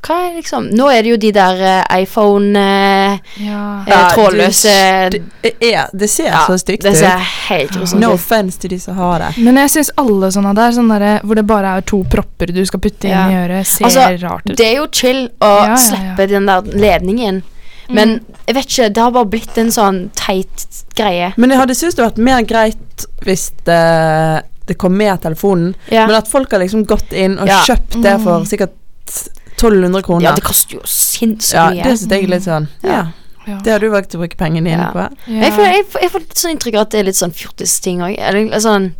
[0.00, 3.84] Hva er liksom Nå er det jo de der eh, iPhone eh, Ja.
[3.86, 7.20] eh, Det, er, det ser Ja, så stygt Det ser
[7.66, 7.94] ut.
[8.00, 9.30] No offence til de som har det.
[9.44, 12.62] Men jeg syns alle sånne der, sånne der hvor det bare er to propper du
[12.66, 13.26] skal putte inn Ja.
[13.28, 14.56] i øret, ser Altså, rart ut.
[14.56, 15.76] Det er jo chill å Ja, ja, ja.
[15.76, 17.42] slippe den der ledningen,
[17.90, 18.24] men Mm.
[18.46, 21.32] jeg vet ikke, det har bare blitt en sånn teit greie.
[21.36, 25.74] Men jeg hadde syntes det hadde vært mer greit hvis det, det kom med telefonen.
[25.90, 27.60] Ja, Men at folk har liksom gått inn og Ja.
[27.66, 28.46] kjøpt det for Mm.
[28.46, 28.70] sikkert
[29.60, 30.24] 1200 kroner.
[30.24, 31.82] ja det koster jo sinnssykt Ja, mye.
[31.84, 33.02] det syns jeg er litt sånn Ja.
[33.48, 34.90] Ja, det har du valgt å bruke pengene dine Ja.
[34.92, 35.04] på.
[35.26, 37.32] Jeg, får, jeg, får- jeg får litt sånn inntrykk av at det er litt sånn
[37.32, 38.60] fjortisting òg.
[38.60, 38.90] Sånn,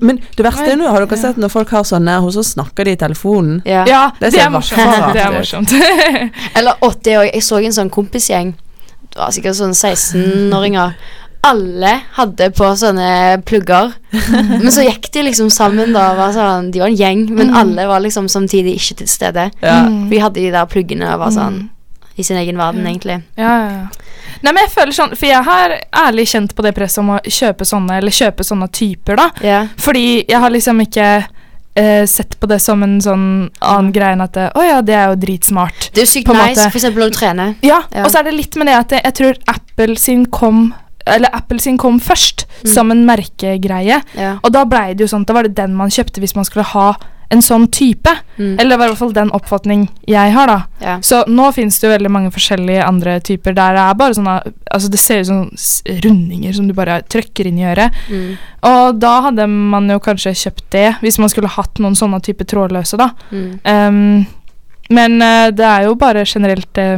[0.00, 2.84] Men det verste er nå, har dere sett når folk har sånne, og så snakker
[2.84, 3.62] de i telefonen?
[3.66, 3.84] ja.
[3.88, 5.12] Ja, Det det, er morsomt.
[5.14, 5.72] Det er morsomt.
[6.56, 7.30] Eller å, det òg.
[7.34, 8.54] Jeg så en sånn kompisgjeng.
[9.10, 10.94] Det var sikkert sånn 16-åringer.
[11.48, 13.08] Alle hadde på sånne
[13.48, 13.94] plugger.
[14.62, 16.10] Men så gikk de liksom sammen, da.
[16.18, 17.56] Var sånn, de var en gjeng, men Mm.
[17.62, 19.48] alle var liksom samtidig ikke til stede.
[19.62, 19.80] Ja.
[19.88, 20.08] Mm.
[20.10, 21.68] Vi hadde de der pluggene og var sånn Mm.
[22.18, 22.90] i sin egen verden, Ja.
[22.92, 23.22] egentlig.
[23.38, 23.86] Ja, ja, ja.
[24.42, 27.20] Nei, men jeg føler sånn, For jeg har ærlig kjent på det presset om å
[27.24, 29.30] kjøpe sånne, eller kjøpe sånne typer, da.
[29.42, 29.66] Ja.
[29.76, 31.24] Fordi jeg har liksom ikke
[31.76, 34.94] eh, sett på det som en sånn annen greie enn at det, oh, ja, det
[34.94, 35.92] er jo dritsmart.
[35.94, 36.70] Det er jo sykt nice, måte.
[36.72, 37.54] for eksempel når du trener.
[37.62, 38.02] Ja, Ja.
[38.04, 40.74] og så er det litt med det at jeg, jeg tror Apple sin kom
[41.08, 42.70] Eller Apple sin kom først, Mm.
[42.74, 44.02] som en merkegreie.
[44.18, 44.38] Ja.
[44.42, 46.44] Og da blei det jo sånn, at da var det den man kjøpte hvis man
[46.44, 46.96] skulle ha
[47.30, 48.08] en sånn type.
[48.38, 48.54] Mm.
[48.58, 50.62] Eller det var i hvert fall den oppfatning jeg har, da.
[50.80, 50.94] ja.
[51.04, 54.36] Så nå finnes det jo veldig mange forskjellige andre typer der det er bare sånne
[54.72, 55.50] Altså det ser ut som
[56.06, 57.92] rundinger som du bare trykker inn i øret.
[58.08, 58.38] Mm.
[58.62, 62.44] Og da hadde man jo kanskje kjøpt det, hvis man skulle hatt noen sånne type
[62.48, 63.10] trådløse, da.
[63.30, 63.60] Mm.
[63.64, 64.26] Um,
[64.90, 66.96] men eh, det er jo bare generelt uh,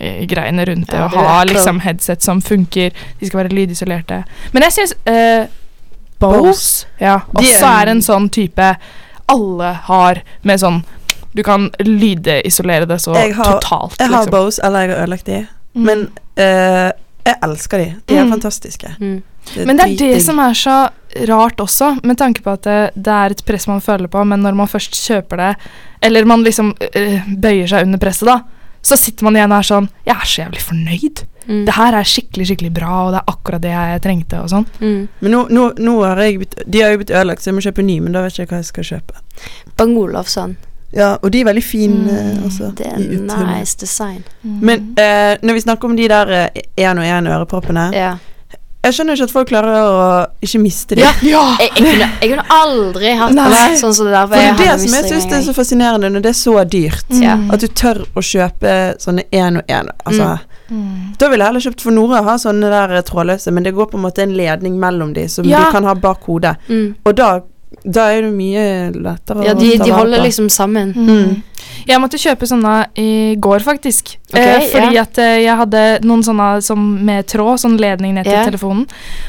[0.00, 2.92] merkegreiene rundt det Ja, å det ha liksom headset som funker.
[3.20, 4.24] De skal være lydisolerte.
[4.52, 5.46] Men jeg syns uh,
[6.18, 6.86] Bose Bose.
[7.00, 8.76] ja, De er- også er en sånn type
[9.28, 10.82] alle har med sånn
[11.34, 14.30] Du kan lydisolere det så Jeg har- totalt, Jeg har liksom.
[14.30, 15.40] Bose, eller jeg har ødelagt de.
[15.74, 15.84] Mm.
[15.84, 16.06] Men
[16.38, 16.92] uh,
[17.26, 17.94] jeg elsker de.
[18.06, 18.30] De er Mm.
[18.32, 18.88] fantastiske.
[19.00, 19.22] Mm.
[19.66, 20.88] Men det er det som er så
[21.28, 24.40] rart også, med tanke på at det, det er et press man føler på, men
[24.42, 25.56] når man først kjøper det,
[26.02, 28.40] eller man liksom uh, bøyer seg under presset, da,
[28.86, 31.24] så sitter man igjen og er sånn Jeg er så jævlig fornøyd.
[31.46, 31.64] Mm.
[31.66, 34.64] Det her er skikkelig, skikkelig bra, og det er akkurat det jeg trengte, og sånn.
[34.82, 35.02] Mm.
[35.22, 37.62] Men nå, nå, nå har jeg blitt De har jo blitt ødelagt, så jeg må
[37.66, 39.20] kjøpe ny, men da vet jeg ikke hva jeg skal kjøpe.
[39.78, 40.56] Bang Olofsson.
[40.96, 44.22] Ja, og de er veldig fine Mm, Altså, Det er nice design.
[44.42, 46.30] Men eh, når vi snakker om de der
[46.78, 48.14] én og én øreproppene Ja.
[48.86, 50.08] Jeg skjønner ikke at folk klarer å
[50.46, 51.04] ikke miste det.
[51.26, 51.42] Ja.
[51.60, 53.76] Jeg, jeg, kunne, jeg kunne aldri hatt Nei.
[53.80, 54.26] sånn som det der.
[54.30, 57.08] For det er det som jeg syns er så fascinerende når det er så dyrt.
[57.10, 57.48] Mm.
[57.54, 59.90] At du tør å kjøpe sånne én og én.
[60.06, 61.12] Altså, Mm.
[61.14, 64.00] Da ville jeg heller kjøpt for Nora ha sånne der trådløse, men det går på
[64.00, 65.60] en måte en ledning mellom de som Ja.
[65.62, 66.56] du kan ha bak hodet.
[66.66, 66.96] Mm.
[67.06, 67.28] Og da,
[67.84, 68.62] da er det mye
[68.94, 70.26] lettere Ja, å de, ta de holder på.
[70.26, 70.92] liksom sammen.
[70.96, 71.42] Mm.
[71.86, 74.16] Jeg måtte kjøpe sånne i går, faktisk.
[74.32, 75.04] Okay, eh, fordi ja.
[75.06, 78.46] at eh, jeg hadde noen sånne som med tråd, sånn ledning ned til yeah.
[78.48, 78.86] telefonen.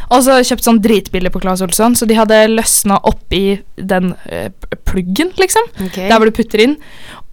[0.10, 4.50] Og så kjøpt sånn dritbillig på Claes Olsson, så de hadde løsna oppi den eh,
[4.89, 5.70] pluggen, liksom.
[5.89, 6.08] Okay.
[6.08, 6.80] Der hvor du putter inn.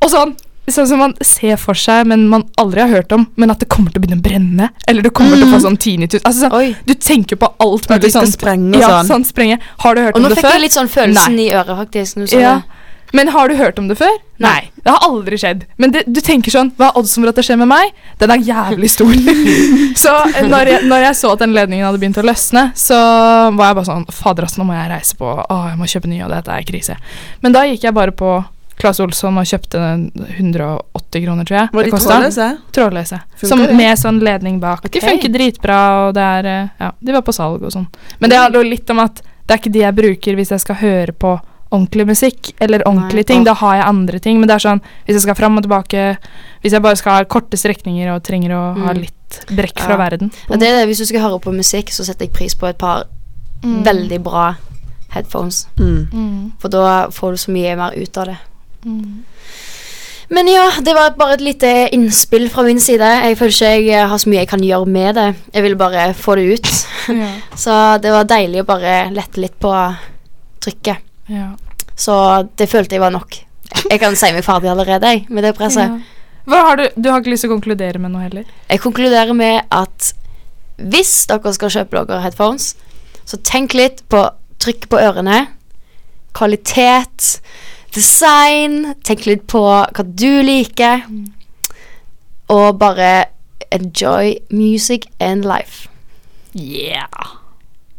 [0.05, 0.37] Og sånn
[0.67, 3.69] Sånn som man ser for seg, men man aldri har hørt om, men at det
[3.69, 4.71] kommer til å begynne å brenne.
[4.89, 6.23] Eller du kommer til å få sånn tinnitus.
[6.25, 8.31] Altså, sånn, du tenker på alt mulig sånn.
[8.33, 9.11] sprenge og Ja, sånn.
[9.13, 9.59] sånn sprenge.
[9.85, 12.17] Har du hørt Og nå fikk jeg litt sånn følelsen i øret, faktisk.
[12.17, 12.63] Nå, Ja.
[13.15, 14.17] Men har du hørt om det før?
[14.43, 14.71] Nei.
[14.83, 15.67] Det har aldri skjedd.
[15.79, 17.93] Men det, du tenker sånn Hva er oddsen for at det skjer med meg?
[18.19, 19.13] Den er jævlig stor.
[20.03, 22.99] så eh, når jeg, når jeg så at den ledningen hadde begynt å løsne, så
[23.55, 26.11] var jeg bare sånn Fader, ass, nå må jeg reise på Å, jeg må kjøpe
[26.11, 26.97] ny, og dette er krise.
[27.45, 28.33] Men da gikk jeg bare på
[28.81, 31.69] Claes Olsson og kjøpte den 180 kroner, tror jeg.
[31.73, 32.49] Var de det trådløse?
[32.75, 33.21] Trådløse.
[33.45, 34.89] Som, med sånn ledning bak.
[34.91, 37.87] De funker dritbra, og det er eh, Ja, de var på salg og sånn.
[38.21, 40.61] Men det handler jo litt om at det er ikke de jeg bruker hvis jeg
[40.65, 41.35] skal høre på
[41.75, 43.45] ordentlig musikk, eller ordentlige ting.
[43.45, 44.39] Da har jeg andre ting.
[44.39, 46.05] Men det er sånn hvis jeg skal fram og tilbake,
[46.63, 49.01] hvis jeg bare skal ha korte strekninger og trenger å ha Mm.
[49.01, 49.97] litt brekk fra Ja.
[49.99, 50.31] verden.
[50.49, 50.87] Ja, det er det.
[50.89, 53.05] Hvis du skal høre på musikk, så setter jeg pris på et par
[53.65, 53.83] Mm.
[53.85, 54.57] veldig bra
[55.11, 55.67] headphones.
[55.79, 56.09] Mm.
[56.13, 56.53] Mm.
[56.59, 58.37] For da får du så mye mer ut av det.
[58.85, 59.25] Mm.
[60.35, 63.05] Men ja, det var bare et lite innspill fra min side.
[63.27, 65.27] Jeg føler ikke jeg har så mye jeg kan gjøre med det.
[65.53, 66.71] Jeg vil bare få det ut.
[67.13, 67.29] Ja.
[67.65, 69.73] Så det var deilig å bare lette litt på
[70.65, 71.05] trykket.
[71.29, 71.53] Ja.
[71.97, 72.17] Så
[72.57, 73.37] det følte jeg var nok.
[73.91, 75.93] Jeg kan si meg ferdig allerede jeg, med det presset.
[75.93, 76.61] Ja.
[76.65, 78.49] Har du Du har ikke lyst til å konkludere med noe heller?
[78.69, 80.13] Jeg konkluderer med at
[80.77, 82.75] hvis dere skal kjøpe dere headphones,
[83.25, 84.25] så tenk litt på
[84.61, 85.47] trykk på ørene,
[86.35, 87.39] kvalitet,
[87.95, 91.05] design, tenk litt på hva du liker,
[92.53, 93.27] og bare
[93.75, 95.89] enjoy music and life.
[96.55, 97.09] Yeah.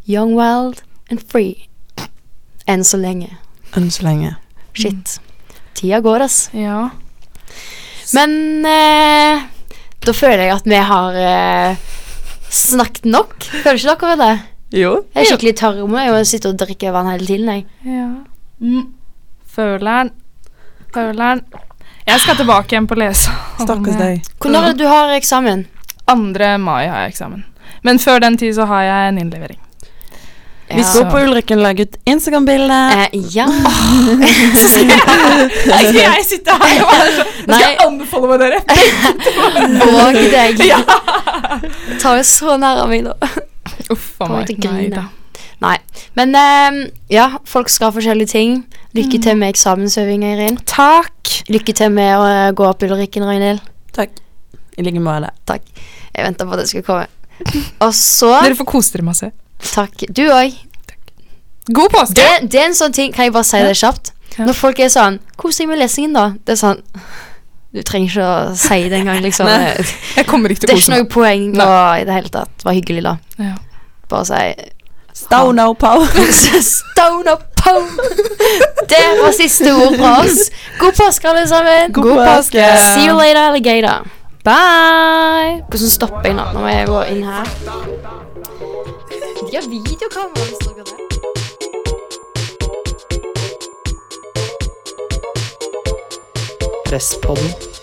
[0.06, 1.68] Young, wild and free.
[2.68, 3.36] Enn så lenge.
[3.76, 4.36] Enn så lenge.
[4.74, 5.18] Shit.
[5.76, 6.50] Tida går, ass.
[6.56, 6.90] Ja.
[8.16, 9.46] Men eh,
[10.06, 11.88] da føler jeg at vi har eh,
[12.54, 13.36] snakket nok.
[13.64, 14.36] Føler ikke dere det?
[14.76, 14.94] Jo.
[15.14, 17.52] Jeg er skikkelig tørr om meg og sitter og drikker vann hele tiden.
[17.52, 17.66] Jeg.
[17.86, 18.08] Ja.
[18.64, 18.88] Mm.
[19.56, 20.12] Føleren.
[20.94, 21.42] Føleren.
[22.06, 23.32] Jeg skal tilbake igjen på lese.
[23.60, 24.32] Stakkars deg.
[24.46, 25.66] Når er det du har eksamen?
[26.06, 26.16] 2.
[26.62, 27.46] mai har jeg eksamen.
[27.84, 29.62] Men før den tid så har jeg en innlevering.
[30.68, 32.78] Vi skal på Ulrikken legge ut Instagram-bilde.
[32.98, 33.46] Eh, ja.
[34.66, 38.60] Skal jeg sitte her og være sånn Skal jeg anbefale meg dere?
[39.94, 40.64] Våg deg.
[42.02, 43.14] Ta jo så nær av meg, da.
[43.94, 44.56] Uff a meg.
[44.66, 45.06] Nei da.
[45.64, 45.78] Nei.
[46.18, 46.80] Men eh,
[47.14, 48.58] ja, folk skal ha forskjellige ting.
[48.98, 50.60] Lykke til med eksamensøvinga, Irin.
[50.68, 51.32] Takk.
[51.52, 53.64] Lykke til med å eh, gå opp Ulrikken, Ragnhild.
[53.96, 54.18] Takk.
[54.76, 55.32] I like måte.
[56.16, 57.08] Jeg venta på at det skulle komme.
[57.84, 59.32] Og så Dere får kose dere masse.
[59.72, 60.06] Takk.
[60.16, 60.56] Du òg.
[61.66, 62.20] God påske!
[62.20, 64.12] Det, det er en sånn ting Kan jeg bare si det kjapt?
[64.36, 64.44] Ja.
[64.46, 66.26] Når folk er sånn Kos deg med lesingen, da.
[66.46, 66.84] Det er sånn
[67.74, 69.48] Du trenger ikke å si det engang, liksom.
[69.50, 69.72] Nei.
[69.80, 69.88] Det
[70.20, 71.02] Jeg kommer ikke er til å ikke kose meg.
[71.02, 72.54] noe poeng nå i det hele tatt.
[72.62, 73.16] Det var hyggelig, da.
[73.42, 73.56] Ja.
[74.12, 74.44] Bare si
[75.16, 76.06] Stono pow.
[76.62, 77.88] Stone up pole.
[78.90, 80.52] Det var siste ord fra oss.
[80.80, 81.94] God påske, alle sammen.
[81.94, 82.66] God påske.
[82.78, 84.08] See you later, alligator.
[84.44, 85.64] Bye!
[85.70, 87.46] Hvordan stopper jeg nå når jeg går inn her?
[89.40, 91.00] De har videokamera hvis dere det.
[96.86, 97.75] Presspodden.